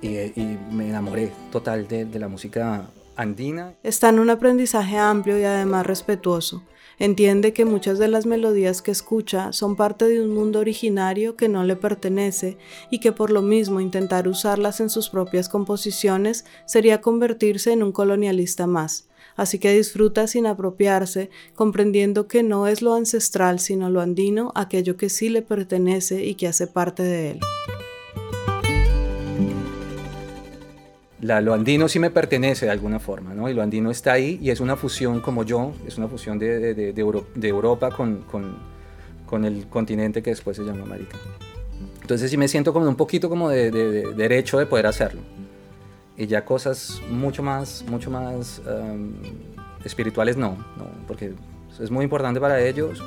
[0.00, 3.74] Y, y me enamoré total de, de la música andina.
[3.82, 6.62] Está en un aprendizaje amplio y además respetuoso.
[6.98, 11.48] Entiende que muchas de las melodías que escucha son parte de un mundo originario que
[11.48, 12.58] no le pertenece
[12.90, 17.92] y que por lo mismo intentar usarlas en sus propias composiciones sería convertirse en un
[17.92, 19.08] colonialista más.
[19.36, 24.96] Así que disfruta sin apropiarse, comprendiendo que no es lo ancestral sino lo andino aquello
[24.96, 27.40] que sí le pertenece y que hace parte de él.
[31.22, 33.48] Lo andino sí me pertenece de alguna forma, ¿no?
[33.48, 36.92] Y lo andino está ahí y es una fusión como yo, es una fusión de,
[37.42, 38.24] Europa con,
[39.44, 41.16] el continente que después se llama América.
[42.00, 45.20] Entonces sí me siento como un poquito como de, derecho de poder hacerlo.
[46.16, 49.12] Y ya cosas mucho más, mucho más um,
[49.84, 51.32] espirituales no, no, porque
[51.80, 53.02] es muy importante para ellos,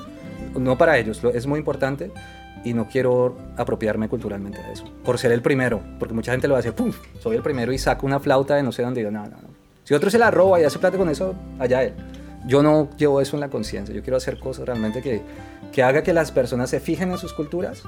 [0.57, 2.11] no para ellos, es muy importante,
[2.65, 6.57] y no quiero apropiarme culturalmente de eso, por ser el primero, porque mucha gente lo
[6.57, 6.91] hace, ¡pum!
[7.19, 9.55] Soy el primero y saco una flauta de no sé dónde, yo, no, no, no.
[9.83, 11.93] Si otro se la roba y hace plata con eso, allá él.
[12.47, 15.21] yo no llevo eso en la conciencia, yo quiero hacer cosas realmente que,
[15.71, 17.83] que haga que las personas se fijen en sus culturas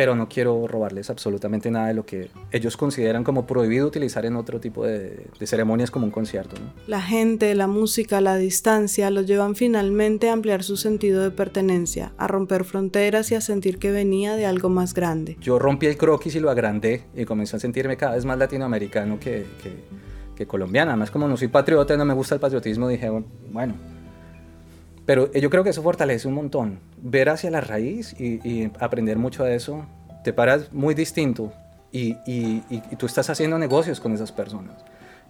[0.00, 4.34] pero no quiero robarles absolutamente nada de lo que ellos consideran como prohibido utilizar en
[4.34, 6.56] otro tipo de, ceremonias como un concierto.
[6.86, 12.14] La gente, la música, la distancia los llevan finalmente a ampliar su sentido de pertenencia,
[12.16, 15.36] a romper fronteras y a sentir que venía de algo más grande.
[15.38, 19.20] Yo rompí el croquis y lo agrandé y comencé a sentirme cada vez más latinoamericano
[19.20, 19.84] que, que,
[20.34, 20.92] que colombiano.
[20.92, 23.10] Además, como no soy patriota y no me gusta el patriotismo, dije,
[23.50, 23.74] bueno,
[25.10, 26.78] pero yo creo que eso fortalece un montón.
[26.98, 29.84] Ver hacia la raíz y, aprender mucho de eso.
[30.22, 31.52] Te paras muy distinto
[31.90, 32.62] y, y,
[32.96, 34.76] tú estás haciendo negocios con esas personas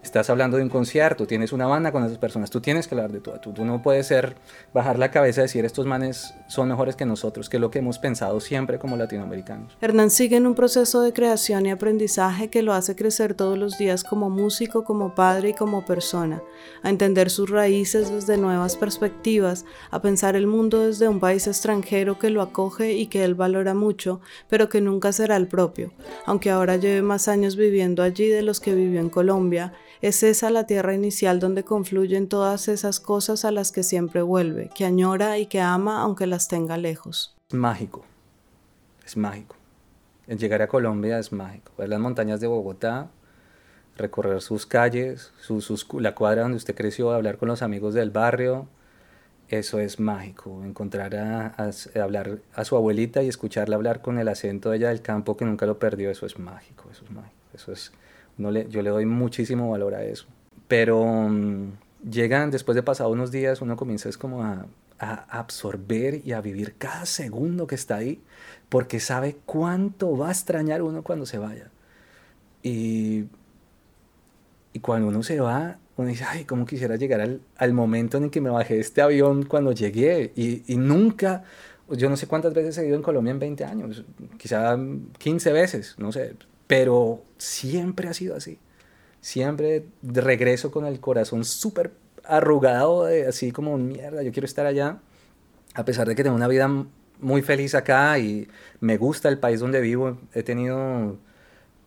[0.02, 3.12] estás hablando de un concierto, tienes una banda con esas personas, tú tienes que hablar
[3.12, 3.38] de todo.
[3.40, 4.36] Tú, no puedes ser,
[4.72, 7.80] bajar la cabeza y decir estos manes son mejores que nosotros, que es lo que
[7.80, 9.76] hemos pensado siempre como latinoamericanos.
[9.80, 13.78] Hernán sigue en un proceso de creación y aprendizaje que lo hace crecer todos los
[13.78, 16.42] días como músico, como padre y como persona,
[16.82, 22.18] a entender sus raíces desde nuevas perspectivas, a pensar el mundo desde un país extranjero
[22.18, 25.92] que lo acoge y que él valora mucho, pero que nunca será el propio,
[26.26, 29.72] aunque ahora lleve más años viviendo allí de los que vivió en Colombia
[30.02, 34.70] es esa la tierra inicial donde confluyen todas esas cosas a las que siempre vuelve,
[34.74, 37.36] que añora y que ama aunque las tenga lejos.
[37.48, 38.04] Es mágico,
[39.04, 39.56] es mágico.
[40.26, 41.72] El llegar a Colombia es mágico.
[41.76, 43.10] Ver las montañas de Bogotá,
[43.96, 45.32] recorrer sus calles,
[45.98, 48.68] la cuadra donde usted creció, hablar con los amigos del barrio,
[49.48, 50.64] eso es mágico.
[50.64, 51.70] Encontrar a,
[52.00, 55.44] hablar a su abuelita y escucharla hablar con el acento de ella del campo que
[55.44, 57.34] nunca lo perdió, eso es mágico, eso es mágico.
[57.52, 57.92] Eso es
[58.68, 60.26] yo le doy muchísimo valor a eso.
[60.68, 61.72] Pero mm,
[62.08, 64.66] llegan, después de pasado unos días, uno comienza es como a,
[64.98, 68.20] absorber y a vivir cada segundo que está ahí,
[68.68, 71.70] porque sabe cuánto va a extrañar uno cuando se vaya.
[72.62, 73.24] Y,
[74.74, 78.24] y cuando uno se va, uno dice, ay, cómo quisiera llegar al, al momento en
[78.24, 80.32] el que me bajé de este avión cuando llegué.
[80.36, 81.44] Y, y, nunca,
[81.88, 84.04] yo no sé cuántas veces he ido en Colombia en 20 años,
[84.38, 84.78] quizá
[85.18, 86.34] 15 veces, no sé,
[86.70, 88.60] pero siempre ha sido así.
[89.20, 91.90] Siempre regreso con el corazón súper
[92.22, 95.00] arrugado, así como mierda, yo quiero estar allá,
[95.74, 96.70] a pesar de que tengo una vida
[97.18, 98.46] muy feliz acá y
[98.78, 100.18] me gusta el país donde vivo.
[100.32, 101.18] He tenido,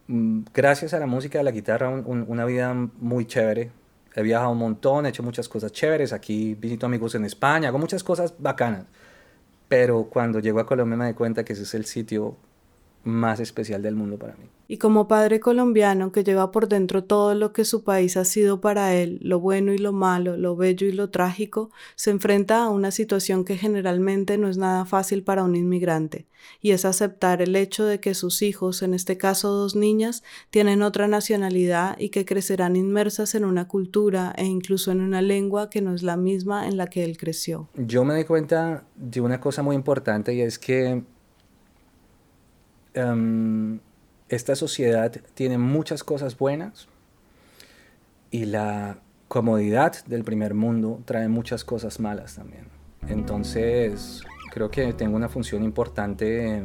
[0.07, 3.71] mm, gracias a la música, a la guitarra, una vida muy chévere.
[4.13, 6.11] He viajado un montón, he hecho muchas cosas chéveres.
[6.11, 8.83] Aquí visito amigos en España, hago muchas cosas bacanas.
[9.69, 12.35] Pero cuando llego a Colombia me di cuenta que ese es el sitio
[13.03, 14.49] más especial del mundo para mí.
[14.67, 18.61] Y como padre colombiano que lleva por dentro todo lo que su país ha sido
[18.61, 22.69] para él, lo bueno y lo malo, lo bello y lo trágico, se enfrenta a
[22.69, 26.27] una situación que generalmente no es nada fácil para un inmigrante,
[26.61, 30.81] y es aceptar el hecho de que sus hijos, en este caso dos niñas, tienen
[30.81, 35.81] otra nacionalidad y que crecerán inmersas en una cultura e incluso en una lengua que
[35.81, 37.69] no es la misma en la que él creció.
[37.75, 41.03] Yo me di cuenta de una cosa muy importante y es que
[42.93, 43.79] Em,
[44.29, 46.87] esta sociedad tiene muchas cosas buenas
[48.31, 52.67] y la comodidad del primer mundo trae muchas cosas malas también.
[53.07, 56.63] Entonces, creo que tengo una función importante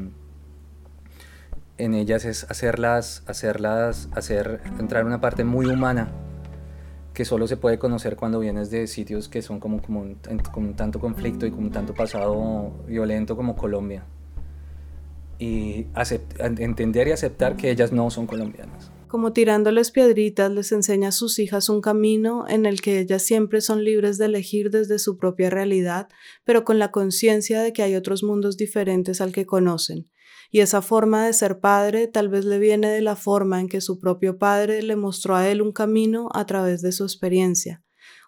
[1.79, 6.11] en, ellas es hacerlas, hacerlas, hacer entrar una parte muy humana
[7.15, 10.05] que solo se puede conocer cuando vienes de sitios que son como, como,
[10.53, 14.05] con tanto conflicto y con tanto pasado violento como Colombia
[15.39, 15.87] y
[16.59, 18.91] entender y aceptar que ellas no son colombianas.
[19.09, 23.63] Como tirándoles piedritas, les enseña a sus hijas un camino en el que ellas siempre
[23.63, 26.09] son libres de elegir desde su propia realidad,
[26.45, 30.11] pero con la conciencia de que hay otros mundos diferentes al que conocen.
[30.51, 33.81] Y esa forma de ser padre tal vez le viene de la forma en que
[33.81, 37.83] su propio padre le mostró a él un camino a través de su experiencia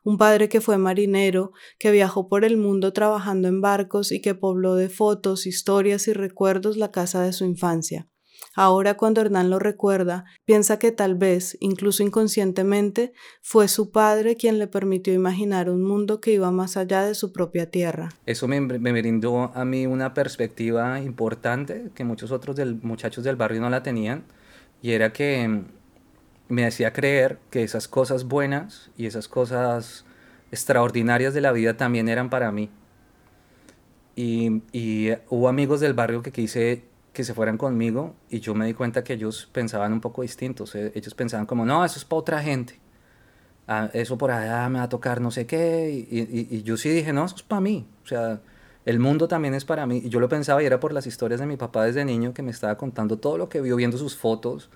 [0.04, 4.34] un padre que fue marinero, que viajó por el mundo trabajando en barcos y que
[4.34, 8.08] pobló de fotos, historias y recuerdos la casa de su infancia.
[8.56, 14.58] Ahora cuando Hernán lo recuerda, piensa que tal vez, incluso inconscientemente, fue su padre quien
[14.58, 18.08] le permitió imaginar un mundo que iba más allá de su propia tierra.
[18.26, 23.70] Eso me, brindó a mí una perspectiva importante que muchos otros muchachos del barrio no
[23.70, 24.24] la tenían,
[24.82, 25.62] y era que
[26.50, 30.04] me hacía creer que esas cosas buenas y esas cosas
[30.50, 32.70] extraordinarias de la vida también eran para mí.
[34.16, 38.74] Y, hubo amigos del barrio que quise que se fueran conmigo y yo me di
[38.74, 40.74] cuenta que ellos pensaban un poco distintos.
[40.74, 42.78] Eh, ellos pensaban como, no, eso es para otra gente.
[43.66, 45.90] Ah, eso por allá me va a tocar no sé qué.
[46.10, 47.86] Y, y yo sí dije, no, eso es para mí.
[48.04, 48.40] O sea,
[48.84, 50.02] el mundo también es para mí.
[50.04, 52.42] Y yo lo pensaba y era por las historias de mi papá desde niño que
[52.42, 54.70] me estaba contando todo lo que vio viendo sus fotos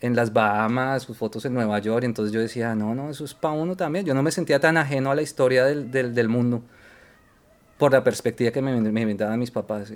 [0.00, 3.24] en las Bahamas, sus fotos en Nueva York, y entonces yo decía, no, no, eso
[3.24, 4.04] es para uno también.
[4.04, 6.62] Yo no me sentía tan ajeno a la historia del, del, mundo
[7.78, 9.92] por la perspectiva que me, me inventaban mis papás.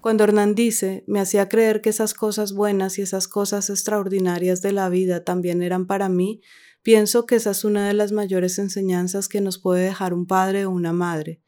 [0.00, 4.72] Cuando Hernán dice, me hacía creer que esas cosas buenas y esas cosas extraordinarias de
[4.72, 6.40] la vida también eran para mí,
[6.82, 10.64] pienso que esa es una de las mayores enseñanzas que nos puede dejar un padre
[10.64, 11.41] o una madre.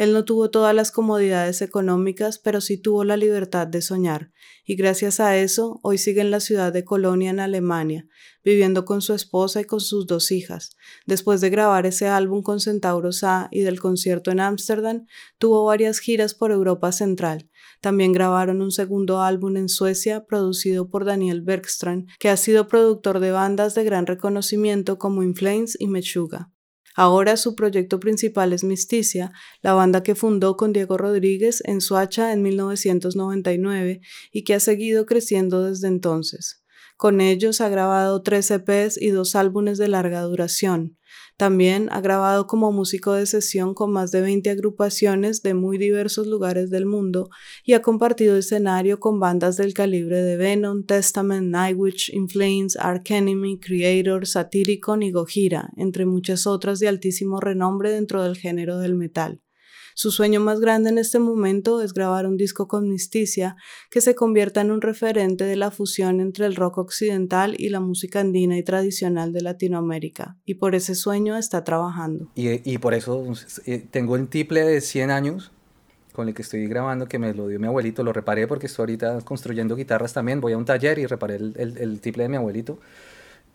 [0.00, 4.30] Él no tuvo todas las comodidades económicas, pero sí tuvo la libertad de soñar,
[4.64, 8.06] y gracias a eso hoy sigue en la ciudad de Colonia en Alemania,
[8.42, 10.70] viviendo con su esposa y con sus dos hijas.
[11.04, 15.04] Después de grabar ese álbum con Centauros A y del concierto en Ámsterdam,
[15.36, 17.50] tuvo varias giras por Europa Central.
[17.82, 23.20] También grabaron un segundo álbum en Suecia producido por Daniel Bergström, que ha sido productor
[23.20, 26.50] de bandas de gran reconocimiento como Inflames y Mechuga.
[26.94, 29.32] Ahora su proyecto principal es Misticia,
[29.62, 34.00] la banda que fundó con Diego Rodríguez en Suacha en 1999
[34.32, 36.59] y que ha seguido creciendo desde entonces.
[37.00, 40.98] Con ellos ha grabado tres EPs y dos álbumes de larga duración.
[41.38, 46.26] También ha grabado como músico de sesión con más de 20 agrupaciones de muy diversos
[46.26, 47.30] lugares del mundo
[47.64, 53.58] y ha compartido escenario con bandas del calibre de Venom, Testament, Nightwish, Inflames, Ark Enemy,
[53.60, 59.40] Creator, Satyricon y Gojira, entre muchas otras de altísimo renombre dentro del género del metal.
[60.00, 63.56] Su sueño más grande en este momento es grabar un disco con Misticia
[63.90, 67.80] que se convierta en un referente de la fusión entre el rock occidental y la
[67.80, 72.30] música andina y tradicional de Latinoamérica, y por ese sueño está trabajando.
[72.34, 73.22] Y, y por eso
[73.66, 75.52] eh, tengo el triple de 100 años
[76.14, 78.84] con el que estoy grabando, que me lo dio mi abuelito, lo reparé porque estoy
[78.84, 82.30] ahorita construyendo guitarras también, voy a un taller y reparé el, el, el triple de
[82.30, 82.78] mi abuelito.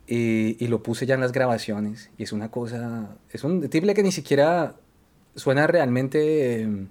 [0.07, 2.11] Y, y, lo puse ya en las grabaciones.
[2.15, 4.75] Y es una cosa, es un triple que ni siquiera
[5.36, 6.88] suena realmente em,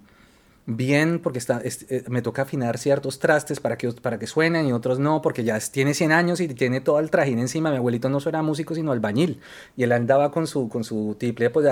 [0.65, 4.73] bien porque está, eh, me toca afinar ciertos trastes para que, para que suenen y
[4.73, 7.69] otros no, porque ya tiene 100 años y tiene todo el trajín encima.
[7.69, 9.39] Mi abuelito no era músico, sino albañil.
[9.77, 11.67] Y él andaba con su, con su triple pues,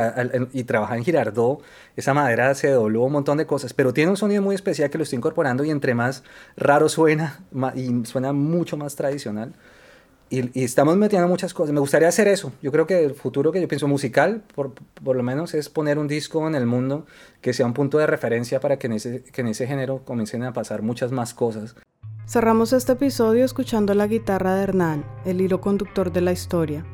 [0.54, 1.62] y trabajaba en Girardot.
[1.96, 4.98] Esa madera se dobló un montón de cosas, pero tiene un sonido muy especial que
[4.98, 6.24] lo estoy incorporando y entre más
[6.56, 7.40] raro suena
[7.76, 9.54] y suena mucho más tradicional
[10.34, 11.74] y, estamos metiendo muchas cosas.
[11.74, 12.52] Me gustaría hacer eso.
[12.62, 16.00] Yo creo que el futuro que yo pienso musical, por, por, lo menos, es poner
[16.00, 17.06] un disco en el mundo
[17.42, 20.44] que sea un punto de referencia para que en, ese, que en ese género comiencen
[20.44, 21.76] a pasar muchas más cosas.
[22.26, 26.86] Cerramos este episodio escuchando la guitarra de Hernán, el hilo conductor de la historia.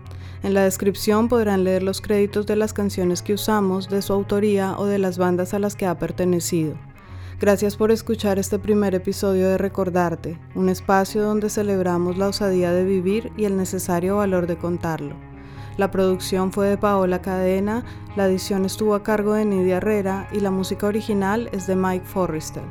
[0.42, 4.76] En la descripción podrán leer los créditos de las canciones que usamos, de su autoría
[4.78, 6.76] o de las bandas a las que ha pertenecido.
[7.40, 12.84] Gracias por escuchar este primer episodio de Recordarte, un espacio donde celebramos la osadía de
[12.84, 15.16] vivir y el necesario valor de contarlo.
[15.78, 17.86] La producción fue de Paola Cadena,
[18.18, 22.06] la edición estuvo a cargo de Nidia Herrera y la música original es de Mike
[22.06, 22.64] Forrester.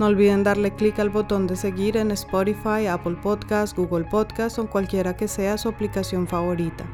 [0.00, 4.68] No olviden darle clic al botón de seguir en Spotify, Apple Podcasts, Google Podcasts o
[4.68, 6.84] cualquiera que sea su aplicación favorita.